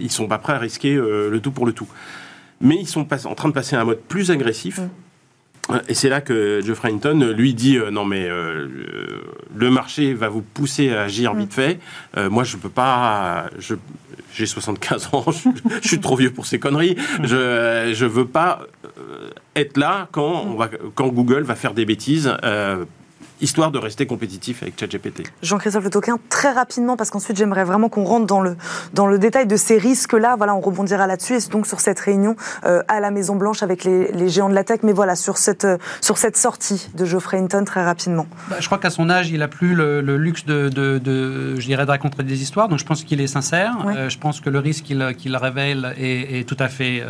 [0.00, 1.88] ils sont pas prêts à risquer le tout pour le tout.
[2.60, 4.78] Mais ils sont en train de passer à un mode plus agressif.
[5.88, 8.68] Et c'est là que Geoffrey Hinton lui dit euh, non mais euh,
[9.54, 11.54] le marché va vous pousser à agir vite mm.
[11.54, 11.80] fait.
[12.16, 13.48] Euh, moi je peux pas,
[14.34, 15.24] j'ai 75 ans,
[15.82, 16.96] je, suis trop vieux pour ces conneries.
[17.22, 18.60] Je je veux pas
[19.56, 22.30] être là quand on va quand Google va faire des bêtises
[23.44, 25.22] histoire de rester compétitif avec ChatGPT.
[25.42, 28.56] Jean-Christophe Le Toquin, très rapidement, parce qu'ensuite j'aimerais vraiment qu'on rentre dans le,
[28.94, 30.34] dans le détail de ces risques-là.
[30.36, 33.84] Voilà, on rebondira là-dessus et donc sur cette réunion euh, à la Maison Blanche avec
[33.84, 34.80] les, géants de la tech.
[34.82, 38.26] Mais voilà, sur cette, euh, sur cette sortie de Geoffrey Hinton, très rapidement.
[38.48, 41.84] Bah, je crois qu'à son âge, il a plus le, luxe de, de, je dirais,
[41.84, 42.68] de raconter des histoires.
[42.68, 43.76] Donc je pense qu'il est sincère.
[43.86, 47.04] Euh, je pense que le risque qu'il révèle est, tout à fait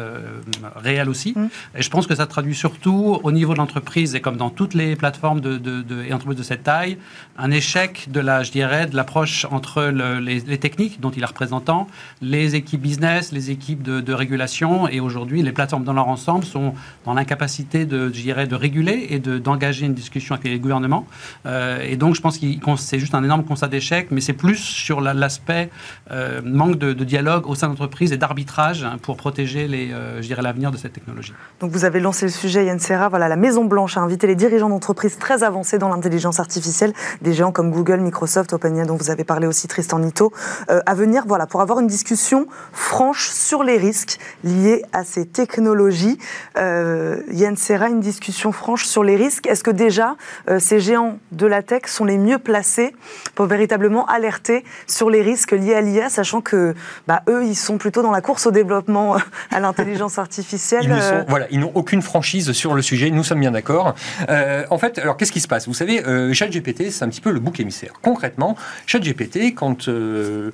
[0.77, 1.35] réel aussi.
[1.37, 1.49] Mm.
[1.79, 4.75] Et je pense que ça traduit surtout au niveau de l'entreprise et comme dans toutes
[4.75, 6.03] les plateformes de, de, de
[6.43, 6.99] cette taille,
[7.39, 11.89] un échec de la, je dirais, de l'approche entre les, techniques dont il est représentant,
[12.23, 16.75] les équipes business, les équipes de, régulation, et aujourd'hui, les plateformes dans leur ensemble sont
[17.05, 21.07] dans l'incapacité de, je dirais, de réguler et d'engager une discussion avec les gouvernements.
[21.47, 24.57] Euh, et donc, je pense que c'est juste un énorme constat d'échec, mais c'est plus
[24.57, 25.71] sur l'aspect
[26.11, 30.27] euh, manque de, dialogue au sein de l'entreprise et d'arbitrage pour protéger les, euh, je
[30.27, 31.35] dirais, l'avenir de cette technologie.
[31.61, 33.09] Donc, vous avez lancé le sujet, Yann Serra.
[33.09, 37.33] Voilà, la Maison Blanche a invité les dirigeants d'entreprises très avancés dans l'intelligence artificielle, des
[37.33, 40.35] géants comme Google, Microsoft, OpenAI, dont vous avez parlé aussi, Tristan Nito,
[40.71, 45.25] euh, à venir voilà, pour avoir une discussion franche sur les risques liés à ces
[45.25, 46.19] technologies.
[46.59, 49.47] Euh, Yann Serra, une discussion franche sur les risques.
[49.47, 50.17] Est-ce que déjà
[50.51, 52.95] euh, ces géants de la tech sont les mieux placés
[53.35, 56.75] pour véritablement alerter sur les risques liés à l'IA, sachant que
[57.09, 59.17] bah, eux, ils sont plutôt dans la course au développement
[59.51, 63.53] à l'intelligence artificielle ils Voilà, ils n'ont aucune franchise sur le sujet, nous sommes bien
[63.53, 63.95] d'accord.
[64.29, 65.67] en fait, alors qu'est-ce qui se passe?
[65.67, 67.93] Vous savez, euh, ChatGPT, c'est un petit peu le bouc émissaire.
[68.03, 70.51] Concrètement, ChatGPT, quand euh,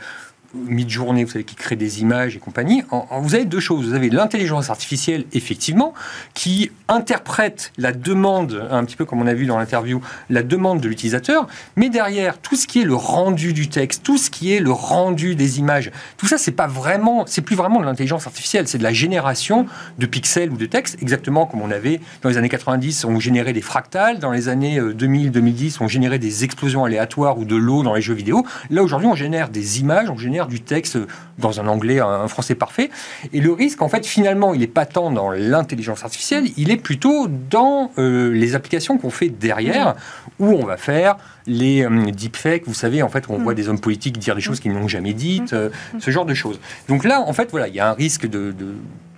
[0.54, 2.82] mid-journée, vous savez, qui crée des images et compagnie.
[3.22, 3.86] vous avez deux choses.
[3.86, 5.94] Vous avez l'intelligence artificielle, effectivement,
[6.34, 10.80] qui interprète la demande, un petit peu comme on a vu dans l'interview, la demande
[10.80, 14.52] de l'utilisateur, mais derrière, tout ce qui est le rendu du texte, tout ce qui
[14.52, 18.26] est le rendu des images, tout ça, c'est pas vraiment, c'est plus vraiment de l'intelligence
[18.26, 19.66] artificielle, c'est de la génération
[19.98, 23.52] de pixels ou de textes, exactement comme on avait dans les années 90, on générait
[23.52, 27.82] des fractales, dans les années 2000-2010, euh, on générait des explosions aléatoires ou de l'eau
[27.82, 28.44] dans les jeux vidéo.
[28.70, 30.98] Là, aujourd'hui, on génère des images, on génère du texte
[31.38, 32.90] dans un anglais, un français parfait.
[33.32, 36.76] Et le risque, en fait, finalement, il n'est pas tant dans l'intelligence artificielle, il est
[36.76, 39.96] plutôt dans euh, les applications qu'on fait derrière,
[40.38, 43.56] où on va faire les euh, deepfakes, vous savez, en fait, on voit mm.
[43.56, 45.56] des hommes politiques dire des choses qu'ils n'ont jamais dites, mm.
[45.56, 46.60] euh, ce genre de choses.
[46.88, 48.54] Donc là, en fait, voilà, il y a un risque de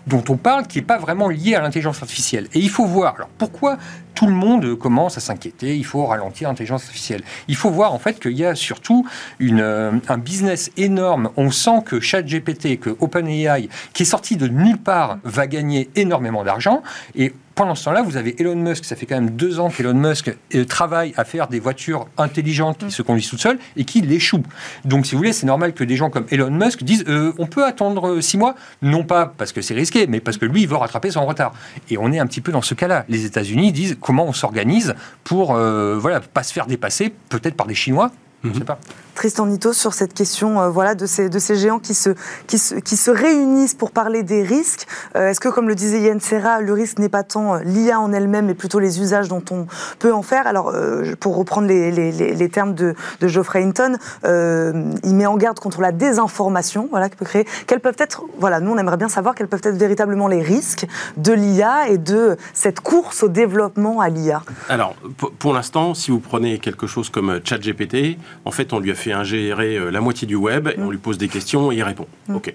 [0.06, 2.48] dont on parle qui n'est pas vraiment lié à l'intelligence artificielle.
[2.54, 3.78] Et il faut voir, alors pourquoi
[4.14, 7.22] tout le monde commence à s'inquiéter, il faut ralentir l'intelligence artificielle.
[7.48, 9.06] Il faut voir en fait qu'il y a surtout
[9.38, 11.30] une, euh, un business énorme.
[11.36, 16.44] On sent que ChatGPT, que OpenAI, qui est sorti de nulle part, va gagner énormément
[16.44, 16.82] d'argent.
[17.14, 19.94] Et pendant ce temps-là, vous avez Elon Musk, ça fait quand même deux ans qu'Elon
[19.94, 22.90] Musk euh, travaille à faire des voitures intelligentes qui mm.
[22.90, 24.42] se conduisent toutes seules et qui l'échouent.
[24.84, 27.46] Donc, si vous voulez, c'est normal que des gens comme Elon Musk disent euh, on
[27.46, 30.62] peut attendre euh, six mois, non pas parce que c'est risqué, mais parce que lui,
[30.62, 31.52] il veut rattraper son retard.
[31.90, 33.04] Et on est un petit peu dans ce cas-là.
[33.08, 37.74] Les États-Unis disent comment on s'organise pour voilà, pas se faire dépasser, peut-être par des
[37.74, 38.10] Chinois,
[38.44, 38.78] je ne sais pas.
[39.14, 42.10] Tristan Nito sur cette question euh, voilà, de, ces, de ces géants qui se,
[42.46, 44.86] qui, se, qui se réunissent pour parler des risques.
[45.16, 48.00] Euh, est-ce que, comme le disait Yann Serra, le risque n'est pas tant euh, l'IA
[48.00, 49.66] en elle-même, mais plutôt les usages dont on
[49.98, 50.46] peut en faire?
[50.46, 50.74] Alors,
[51.20, 55.80] pour reprendre les, les, les, termes de, de Geoffrey Hinton, il met en garde contre
[55.80, 57.46] la désinformation voilà, qui peut créer.
[57.66, 60.86] Quels peuvent être, voilà, nous on aimerait bien savoir quels peuvent être véritablement les risques
[61.16, 64.42] de l'IA et de cette course au développement à l'IA.
[64.68, 64.94] Alors,
[65.38, 69.12] pour l'instant, si vous prenez quelque chose comme ChatGPT, en fait, on lui a fait
[69.12, 72.06] ingérer euh, la moitié du web, et on lui pose des questions et il répond.
[72.28, 72.36] Mm.
[72.36, 72.54] OK.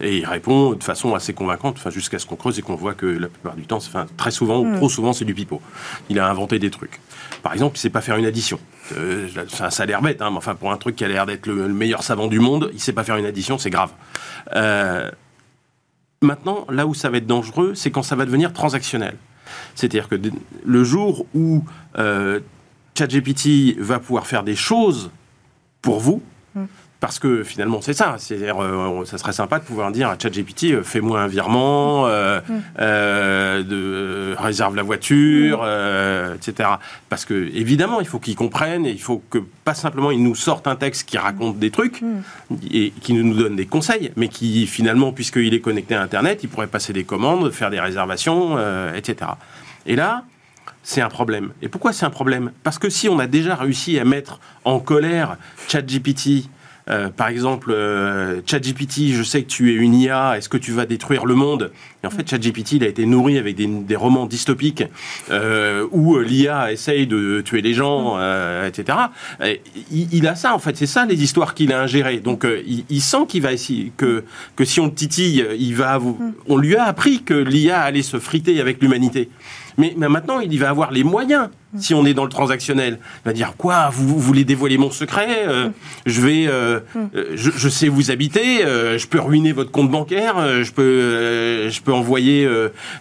[0.00, 2.94] Et il répond de façon assez convaincante, enfin, jusqu'à ce qu'on creuse et qu'on voit
[2.94, 4.76] que la plupart du temps, enfin, très souvent, mm.
[4.76, 5.60] trop souvent, c'est du pipeau.
[6.08, 7.00] Il a inventé des trucs.
[7.42, 8.60] Par exemple, il ne sait pas faire une addition.
[8.96, 11.46] Euh, ça, a l'air bête, hein, mais enfin, pour un truc qui a l'air d'être
[11.46, 13.90] le, meilleur savant du monde, il ne sait pas faire une addition, c'est grave.
[14.54, 15.10] Euh,
[16.22, 19.16] maintenant, là où ça va être dangereux, c'est quand ça va devenir transactionnel.
[19.74, 20.16] C'est-à-dire que
[20.64, 21.64] le jour où
[22.98, 25.10] ChatGPT va pouvoir faire des choses
[25.82, 26.22] pour vous.
[26.54, 26.64] Mm.
[27.00, 28.16] Parce que finalement, c'est ça.
[28.18, 32.40] C'est-à-dire, euh, ça serait sympa de pouvoir dire à ChatGPT euh, fais-moi un virement, euh,
[32.40, 33.62] mm.
[33.62, 36.34] de, réserve la voiture, mm.
[36.34, 36.70] etc.
[37.08, 40.34] Parce que, évidemment, il faut qu'ils comprennent et il faut que, pas simplement, ils nous
[40.34, 42.02] sortent un texte qui raconte des trucs
[42.68, 46.48] et qui nous donne des conseils, mais qui, finalement, puisqu'il est connecté à Internet, il
[46.48, 48.58] pourrait passer des commandes, faire des réservations,
[48.94, 49.30] etc.
[49.86, 50.24] Et là,
[50.88, 51.50] c'est un problème.
[51.60, 52.50] Et pourquoi c'est un problème?
[52.62, 55.36] Parce que si on a déjà réussi à mettre en colère
[55.68, 56.48] ChatGPT
[56.88, 60.72] euh, par exemple, euh, ChatGPT, je sais que tu es une IA, est-ce que tu
[60.72, 61.70] vas détruire le monde?
[62.02, 64.84] Et en fait, ChatGPT, il a été nourri avec des, romans dystopiques
[65.92, 68.16] où l'IA essaye de tuer les gens,
[68.64, 68.96] etc.
[69.90, 72.20] il, a ça, en fait, c'est ça les histoires qu'il a ingérées.
[72.20, 72.46] Donc,
[72.88, 74.24] il, sent qu'il va essayer, que,
[74.56, 78.00] que si on le titille, il va vous, on lui a appris que l'IA allait
[78.00, 79.28] se friter avec l'humanité.
[79.78, 82.98] Mais, maintenant, il va avoir les moyens si on est dans le transactionnel.
[83.24, 85.68] Il va dire quoi vous, voulez dévoiler mon secret euh,
[86.06, 86.80] Je vais, euh,
[87.14, 88.62] euh, je, sais où vous habitez.
[88.62, 90.64] je peux ruiner votre compte bancaire.
[90.64, 92.48] je peux, je peux envoyer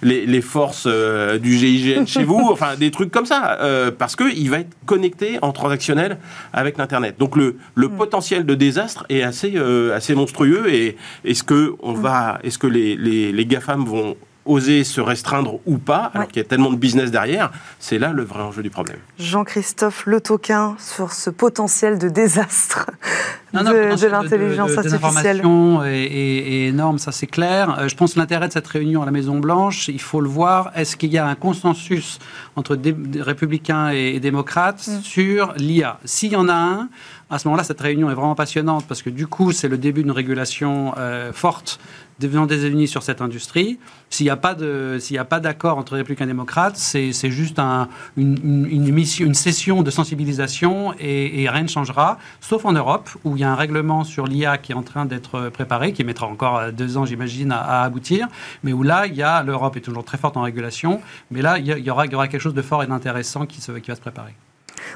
[0.03, 2.49] les, forces du GIGN chez vous.
[2.51, 3.57] Enfin, des trucs comme ça,
[3.97, 6.17] parce que il va être connecté en transactionnel
[6.53, 7.15] avec l'internet.
[7.17, 9.57] Donc le, le potentiel de désastre est assez,
[9.93, 10.71] assez monstrueux.
[10.71, 14.15] Et est-ce que on va, est-ce que les, les, les GAFAM vont
[14.47, 18.12] oser se restreindre ou pas, alors qu'il y a tellement de business derrière, c'est là
[18.12, 18.97] le vrai enjeu du problème.
[19.19, 22.89] Jean-Christophe Le Toquin sur ce potentiel de désastre
[23.53, 25.01] de, l'intelligence artificielle.
[25.01, 27.77] L'information est, énorme, ça c'est clair.
[27.79, 30.71] Euh, je pense que l'intérêt de cette réunion à la Maison-Blanche, il faut le voir,
[30.75, 32.19] est-ce qu'il y a un consensus
[32.55, 35.01] entre des, républicains et, démocrates mm.
[35.01, 36.89] sur l'IA S'il y en a un,
[37.29, 40.03] à ce moment-là, cette réunion est vraiment passionnante parce que du coup, c'est le début
[40.03, 41.79] d'une régulation euh, forte
[42.19, 43.80] devenant des États-Unis sur cette industrie.
[44.10, 44.53] S'il n'y a pas
[45.39, 51.67] d'accord entre républicains et démocrates, c'est, juste un, une, session de sensibilisation et, rien ne
[51.67, 54.84] changera, sauf en Europe où il y a un règlement sur l'IA qui est en
[54.84, 58.27] train d'être préparé, qui mettra encore deux ans, j'imagine, à, aboutir,
[58.63, 61.01] mais où là, il y a, l'Europe est toujours très forte en régulation,
[61.32, 64.36] mais là, il y, aura, quelque chose de fort et d'intéressant qui va se préparer.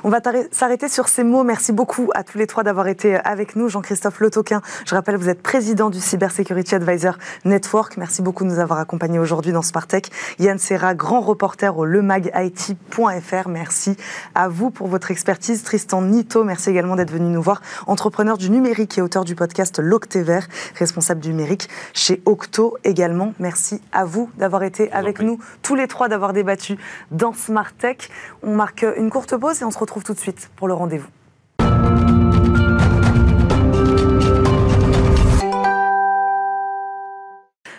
[0.04, 0.19] On va
[0.51, 1.43] s'arrêter sur ces mots.
[1.43, 3.69] Merci beaucoup à tous les trois d'avoir été avec nous.
[3.69, 7.97] Jean-Christophe Lotoquin, je rappelle, vous êtes président du Cybersecurity Advisor Network.
[7.97, 10.12] Merci beaucoup de nous avoir accompagnés aujourd'hui dans Spartech.
[10.39, 13.47] Yann Serra, grand reporter au lemagit.fr.
[13.47, 13.95] Merci
[14.36, 15.63] à vous pour votre expertise.
[15.63, 17.62] Tristan Nito, merci également d'être venu nous voir.
[17.88, 20.39] Entrepreneur du numérique et auteur du podcast L'Octéver,
[20.75, 23.34] responsable du numérique chez Octo également.
[23.39, 26.77] Merci à vous d'avoir été avec nous, tous les trois, d'avoir débattu
[27.12, 28.10] dans Smartech.
[28.43, 31.09] On marque une courte pause et on se retrouve tout de suite pour le rendez-vous.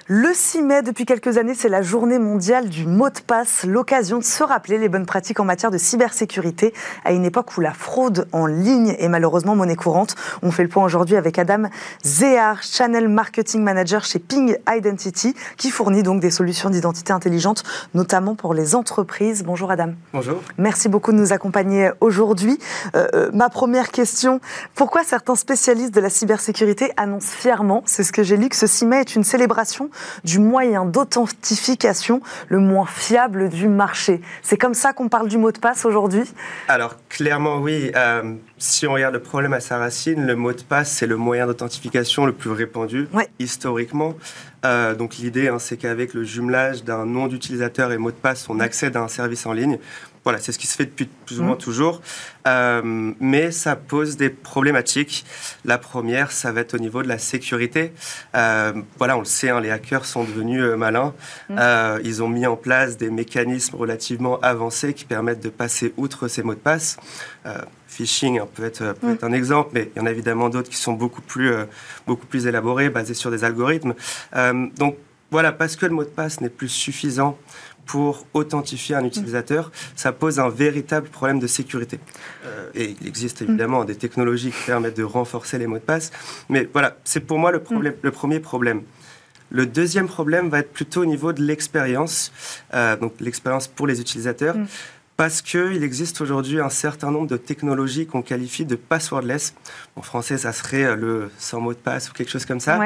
[0.08, 4.18] Le 6 mai, depuis quelques années, c'est la journée mondiale du mot de passe, l'occasion
[4.18, 7.72] de se rappeler les bonnes pratiques en matière de cybersécurité à une époque où la
[7.72, 10.16] fraude en ligne est malheureusement monnaie courante.
[10.42, 11.68] On fait le point aujourd'hui avec Adam
[12.02, 17.62] Zéar, Channel Marketing Manager chez Ping Identity, qui fournit donc des solutions d'identité intelligente,
[17.94, 19.44] notamment pour les entreprises.
[19.44, 19.92] Bonjour Adam.
[20.12, 20.42] Bonjour.
[20.58, 22.58] Merci beaucoup de nous accompagner aujourd'hui.
[22.96, 24.40] Euh, euh, ma première question,
[24.74, 28.66] pourquoi certains spécialistes de la cybersécurité annoncent fièrement, c'est ce que j'ai lu, que ce
[28.66, 29.90] 6 mai est une célébration
[30.24, 34.20] du moyen d'authentification le moins fiable du marché.
[34.42, 36.24] C'est comme ça qu'on parle du mot de passe aujourd'hui?
[36.68, 37.90] Alors, clairement, oui.
[37.96, 41.16] Euh, si on regarde le problème à sa racine, le mot de passe, c'est le
[41.16, 44.14] moyen d'authentification le plus répandu historiquement.
[44.64, 48.48] Euh, donc l'idée, hein, c'est qu'avec le jumelage d'un nom d'utilisateur et mot de passe,
[48.48, 49.78] on accède à un service en ligne.
[50.24, 51.58] Voilà, c'est ce qui se fait depuis plus ou moins mmh.
[51.58, 52.00] toujours.
[52.46, 55.24] Euh, mais ça pose des problématiques.
[55.64, 57.92] La première, ça va être au niveau de la sécurité.
[58.36, 61.12] Euh, voilà, on le sait, hein, les hackers sont devenus euh, malins.
[61.48, 61.58] Mmh.
[62.04, 66.42] ils ont mis en place des mécanismes relativement avancés qui permettent de passer outre ces
[66.42, 66.98] mots de passe.
[67.88, 70.70] phishing hein, peut, être, peut être, un exemple, mais il y en a évidemment d'autres
[70.70, 71.52] qui sont beaucoup plus,
[72.06, 73.94] beaucoup plus élaborés, basés sur des algorithmes.
[74.76, 74.96] donc
[75.32, 77.38] voilà, parce que le mot de passe n'est plus suffisant
[77.86, 81.98] pour authentifier un utilisateur, ça pose un véritable problème de sécurité.
[82.44, 86.10] Euh, et il existe évidemment des technologies qui permettent de renforcer les mots de passe,
[86.48, 88.82] mais voilà, c'est pour moi le, problème, le premier problème.
[89.50, 92.32] Le deuxième problème va être plutôt au niveau de l'expérience,
[92.72, 94.56] euh, donc l'expérience pour les utilisateurs.
[94.56, 94.66] Mm
[95.16, 99.54] parce qu'il existe aujourd'hui un certain nombre de technologies qu'on qualifie de passwordless.
[99.94, 102.80] En français, ça serait euh, le sans mot de passe ou quelque chose comme ça.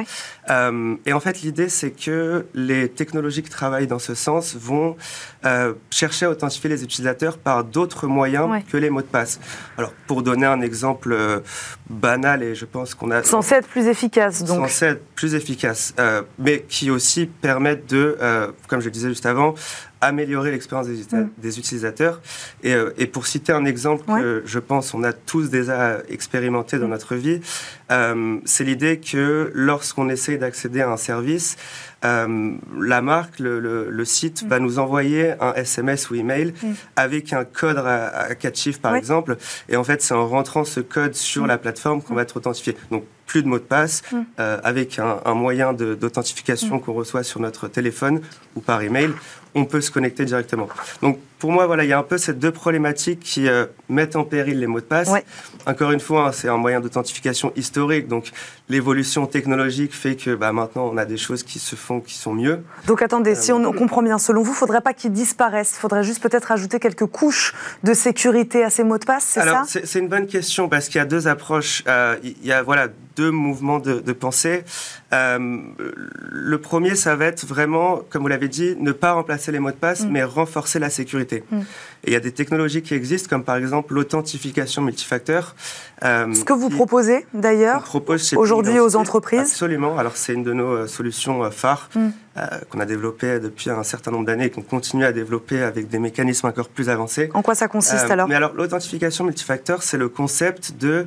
[0.51, 4.97] Euh, et en fait, l'idée, c'est que les technologies qui travaillent dans ce sens vont
[5.45, 9.39] euh, chercher à authentifier les utilisateurs par d'autres moyens que les mots de passe.
[9.79, 11.43] Alors, pour donner un exemple
[11.89, 13.23] banal, et je pense qu'on a...
[13.23, 14.69] Censé être plus efficace, donc.
[14.69, 15.95] Censé être plus efficace,
[16.39, 18.19] mais qui aussi permettent de,
[18.67, 19.55] comme je le disais juste avant,
[20.07, 21.31] améliorer l'expérience des, mm.
[21.59, 22.21] utilisateurs.
[22.65, 26.87] Euh, et, pour citer un exemple que je pense on a tous déjà expérimenté dans
[26.87, 26.91] mm.
[26.91, 27.41] notre vie,
[27.91, 31.57] euh, c'est l'idée que lorsqu'on essaie d'accéder à un service,
[32.05, 34.49] euh, la marque, le, site mm.
[34.49, 36.55] va nous envoyer un SMS ou email
[36.95, 39.37] avec un code à, quatre chiffres par exemple.
[39.69, 42.77] Et en fait, c'est en rentrant ce code sur la plateforme qu'on va être authentifié.
[42.91, 44.03] Donc plus de mots de passe,
[44.39, 48.21] avec un, un moyen d'authentification qu'on reçoit sur notre téléphone
[48.55, 49.11] ou par email
[49.57, 50.69] on peut se connecter directement.
[51.03, 54.17] Donc pour moi, voilà, il y a un peu ces deux problématiques qui euh, mettent
[54.17, 55.11] en péril les mots de passe.
[55.67, 58.31] Encore une fois, hein, c'est un moyen d'authentification historique, donc
[58.69, 62.33] l'évolution technologique fait que bah, maintenant on a des choses qui se font qui sont
[62.33, 62.63] mieux.
[62.87, 65.81] Donc attendez, si on, comprend bien, selon vous, il ne faudrait pas qu'ils disparaissent, il
[65.81, 69.65] faudrait juste peut-être ajouter quelques couches de sécurité à ces mots de passe, c'est ça?
[69.67, 71.83] C'est une bonne question parce qu'il y a deux approches.
[71.87, 74.63] Euh, il y a voilà deux mouvements de, pensée.
[75.13, 75.59] Euh,
[76.31, 79.71] le premier, ça va être vraiment, comme vous l'avez dit, ne pas remplacer les mots
[79.71, 80.11] de passe, mm.
[80.11, 81.45] mais renforcer la sécurité.
[81.51, 81.61] Mm.
[82.05, 85.55] Et il y a des technologies qui existent, comme par exemple l'authentification multifacteur.
[86.05, 87.91] Euh, Ce que vous proposez d'ailleurs
[88.37, 89.99] aujourd'hui aux entreprises Absolument.
[89.99, 92.09] Alors c'est une de nos euh, solutions euh, phares mm.
[92.69, 95.99] qu'on a développées depuis un certain nombre d'années et qu'on continue à développer avec des
[95.99, 97.31] mécanismes encore plus avancés.
[97.33, 101.07] En quoi ça consiste alors Mais alors l'authentification multifacteur, c'est le concept de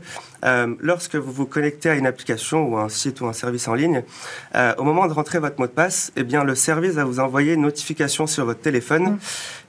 [0.82, 4.04] lorsque vous vous connectez à une application ou un site ou un service en ligne,
[4.78, 7.54] au moment de rentrer votre mot de passe, eh bien le service va vous envoyer
[7.54, 9.04] une notification sur votre téléphone.
[9.04, 9.20] Mm.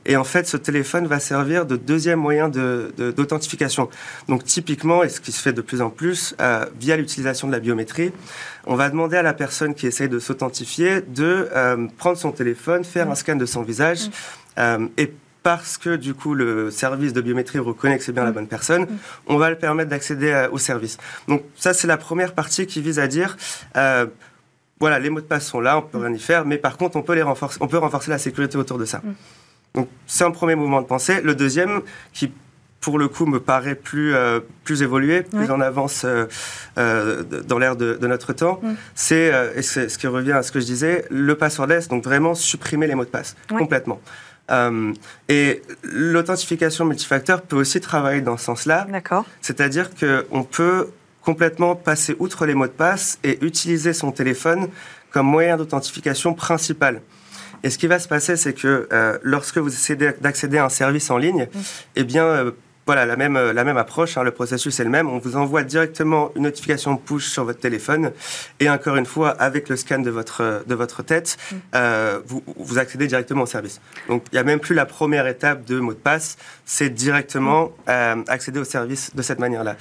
[0.06, 3.84] Et en fait, ce téléphone va servir de deuxième moyen d'authentification.
[3.84, 3.90] De,
[4.28, 7.52] Donc typiquement, et ce qui se fait de plus en plus, euh, via l'utilisation de
[7.52, 8.12] la biométrie,
[8.66, 12.84] on va demander à la personne qui essaye de s'authentifier de euh, prendre son téléphone,
[12.84, 14.10] faire un scan de son visage, mm.
[14.58, 18.30] euh, et parce que du coup le service de biométrie reconnaît que c'est bien la
[18.30, 18.34] mm.
[18.34, 18.98] bonne personne, mm.
[19.26, 20.96] on va le permettre d'accéder au service.
[21.28, 23.36] Donc ça, c'est la première partie qui vise à dire
[24.80, 26.96] voilà, les mots de passe sont là, on peut rien y faire, mais par contre,
[26.96, 29.02] on peut les renforcer, on peut renforcer la sécurité autour de ça.
[29.74, 31.20] Donc c'est un premier mouvement de pensée.
[31.22, 32.32] Le deuxième, qui
[32.80, 36.26] pour le coup me paraît plus, euh, plus évolué, plus en avance euh,
[36.78, 38.60] euh, dans l'ère de, notre temps,
[38.94, 42.34] c'est, et c'est ce qui revient à ce que je disais, le passwordless, donc vraiment
[42.34, 44.00] supprimer les mots de passe complètement.
[45.28, 48.86] et l'authentification multifacteur peut aussi travailler dans ce sens-là.
[48.90, 49.24] D'accord.
[49.42, 50.88] C'est-à-dire qu'on peut
[51.22, 54.68] complètement passer outre les mots de passe et utiliser son téléphone
[55.10, 57.02] comme moyen d'authentification principal.
[57.62, 60.68] Et ce qui va se passer, c'est que euh, lorsque vous essayez d'accéder à un
[60.68, 61.58] service en ligne, mm.
[61.96, 62.50] eh bien, euh,
[62.86, 65.08] voilà, la même, euh, la même approche, hein, le processus est le même.
[65.08, 68.12] On vous envoie directement une notification push sur votre téléphone
[68.58, 71.56] et encore une fois, avec le scan de votre, de votre tête, mm.
[72.26, 73.80] vous, vous accédez directement au service.
[74.08, 77.72] Donc, il n'y a même plus la première étape de mot de passe, c'est directement
[77.86, 78.24] mm.
[78.28, 79.76] accéder au service de cette manière-là.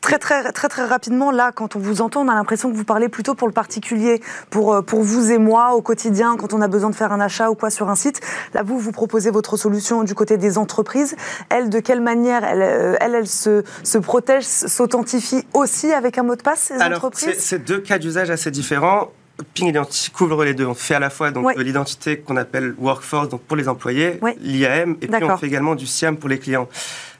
[0.00, 2.84] Très, très, très, très rapidement, là, quand on vous entend, on a l'impression que vous
[2.84, 6.62] parlez plutôt pour le particulier, pour, euh, pour vous et moi au quotidien, quand on
[6.62, 8.20] a besoin de faire un achat ou quoi sur un site.
[8.54, 11.16] Là, vous, vous proposez votre solution du côté des entreprises.
[11.50, 16.22] Elles, de quelle manière elles, euh, elles, elles se, se protègent, s'authentifient aussi avec un
[16.22, 17.36] mot de passe, ces Alors, entreprises?
[17.38, 19.10] C'est deux cas d'usage assez différents.
[19.54, 20.66] Ping Identity couvre les deux.
[20.66, 24.96] On fait à la fois donc l'identité qu'on appelle workforce donc pour les employés, l'IAM,
[25.00, 26.68] et puis on fait également du SIAM pour les clients.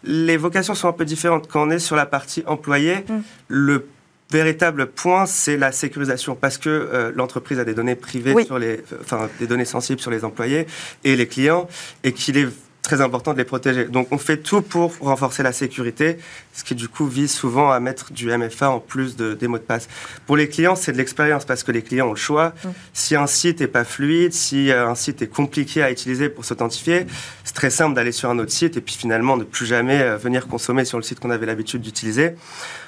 [0.05, 1.49] Les vocations sont un peu différentes.
[1.49, 3.21] Quand on est sur la partie employé, mm.
[3.49, 3.87] le
[4.31, 8.83] véritable point, c'est la sécurisation, parce que euh, l'entreprise a des données privées sur les,
[9.01, 10.67] enfin des données sensibles sur les employés
[11.05, 11.69] et les clients,
[12.05, 12.49] et qu'il est
[12.91, 13.85] très important de les protéger.
[13.85, 16.19] Donc on fait tout pour renforcer la sécurité,
[16.53, 19.59] ce qui du coup vise souvent à mettre du MFA en plus de, des mots
[19.59, 19.89] de passe.
[20.27, 22.49] Pour les clients, c'est de l'expérience parce que les clients ont le choix.
[22.49, 22.69] Mm.
[22.93, 26.45] Si un site n'est pas fluide, si euh, un site est compliqué à utiliser pour
[26.45, 27.07] s'authentifier,
[27.45, 30.17] c'est très simple d'aller sur un autre site et puis finalement ne plus jamais euh,
[30.17, 32.35] venir consommer sur le site qu'on avait l'habitude d'utiliser.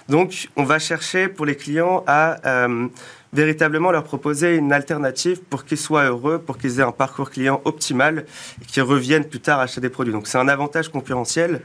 [0.09, 2.41] Donc on va chercher pour les clients à...
[2.45, 2.89] Euh,
[3.33, 7.63] véritablement leur proposer une alternative pour qu'ils soient heureux, pour qu'ils aient un parcours client
[7.65, 8.27] optimal
[8.61, 10.13] et qu'ils reviennent plus tard acheter des produits.
[10.13, 11.63] Donc c'est un avantage concurrentiel,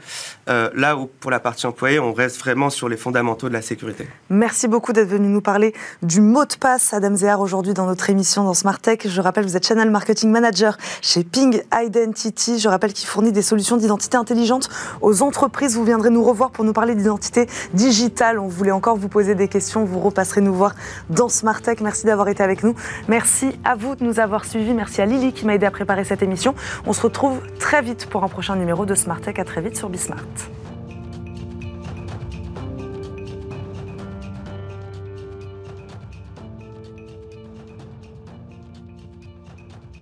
[0.48, 3.60] euh, là où pour la partie employée, on reste vraiment sur les fondamentaux de la
[3.60, 4.08] sécurité.
[4.30, 8.08] Merci beaucoup d'être venu nous parler du mot de passe, Adam Zéhar, aujourd'hui dans notre
[8.08, 9.00] émission dans Smart Tech.
[9.04, 12.60] Je rappelle, vous êtes Channel Marketing Manager chez Ping Identity.
[12.60, 14.70] Je rappelle qu'il fournit des solutions d'identité intelligente
[15.02, 15.76] aux entreprises.
[15.76, 18.38] Vous viendrez nous revoir pour nous parler d'identité digitale.
[18.38, 19.84] On voulait encore vous poser des questions.
[19.84, 20.74] Vous repasserez nous voir
[21.10, 22.74] dans Smart Merci d'avoir été avec nous.
[23.08, 24.74] Merci à vous de nous avoir suivis.
[24.74, 26.54] Merci à Lily qui m'a aidé à préparer cette émission.
[26.86, 29.38] On se retrouve très vite pour un prochain numéro de Smart Tech.
[29.38, 30.24] À très vite sur Bismart.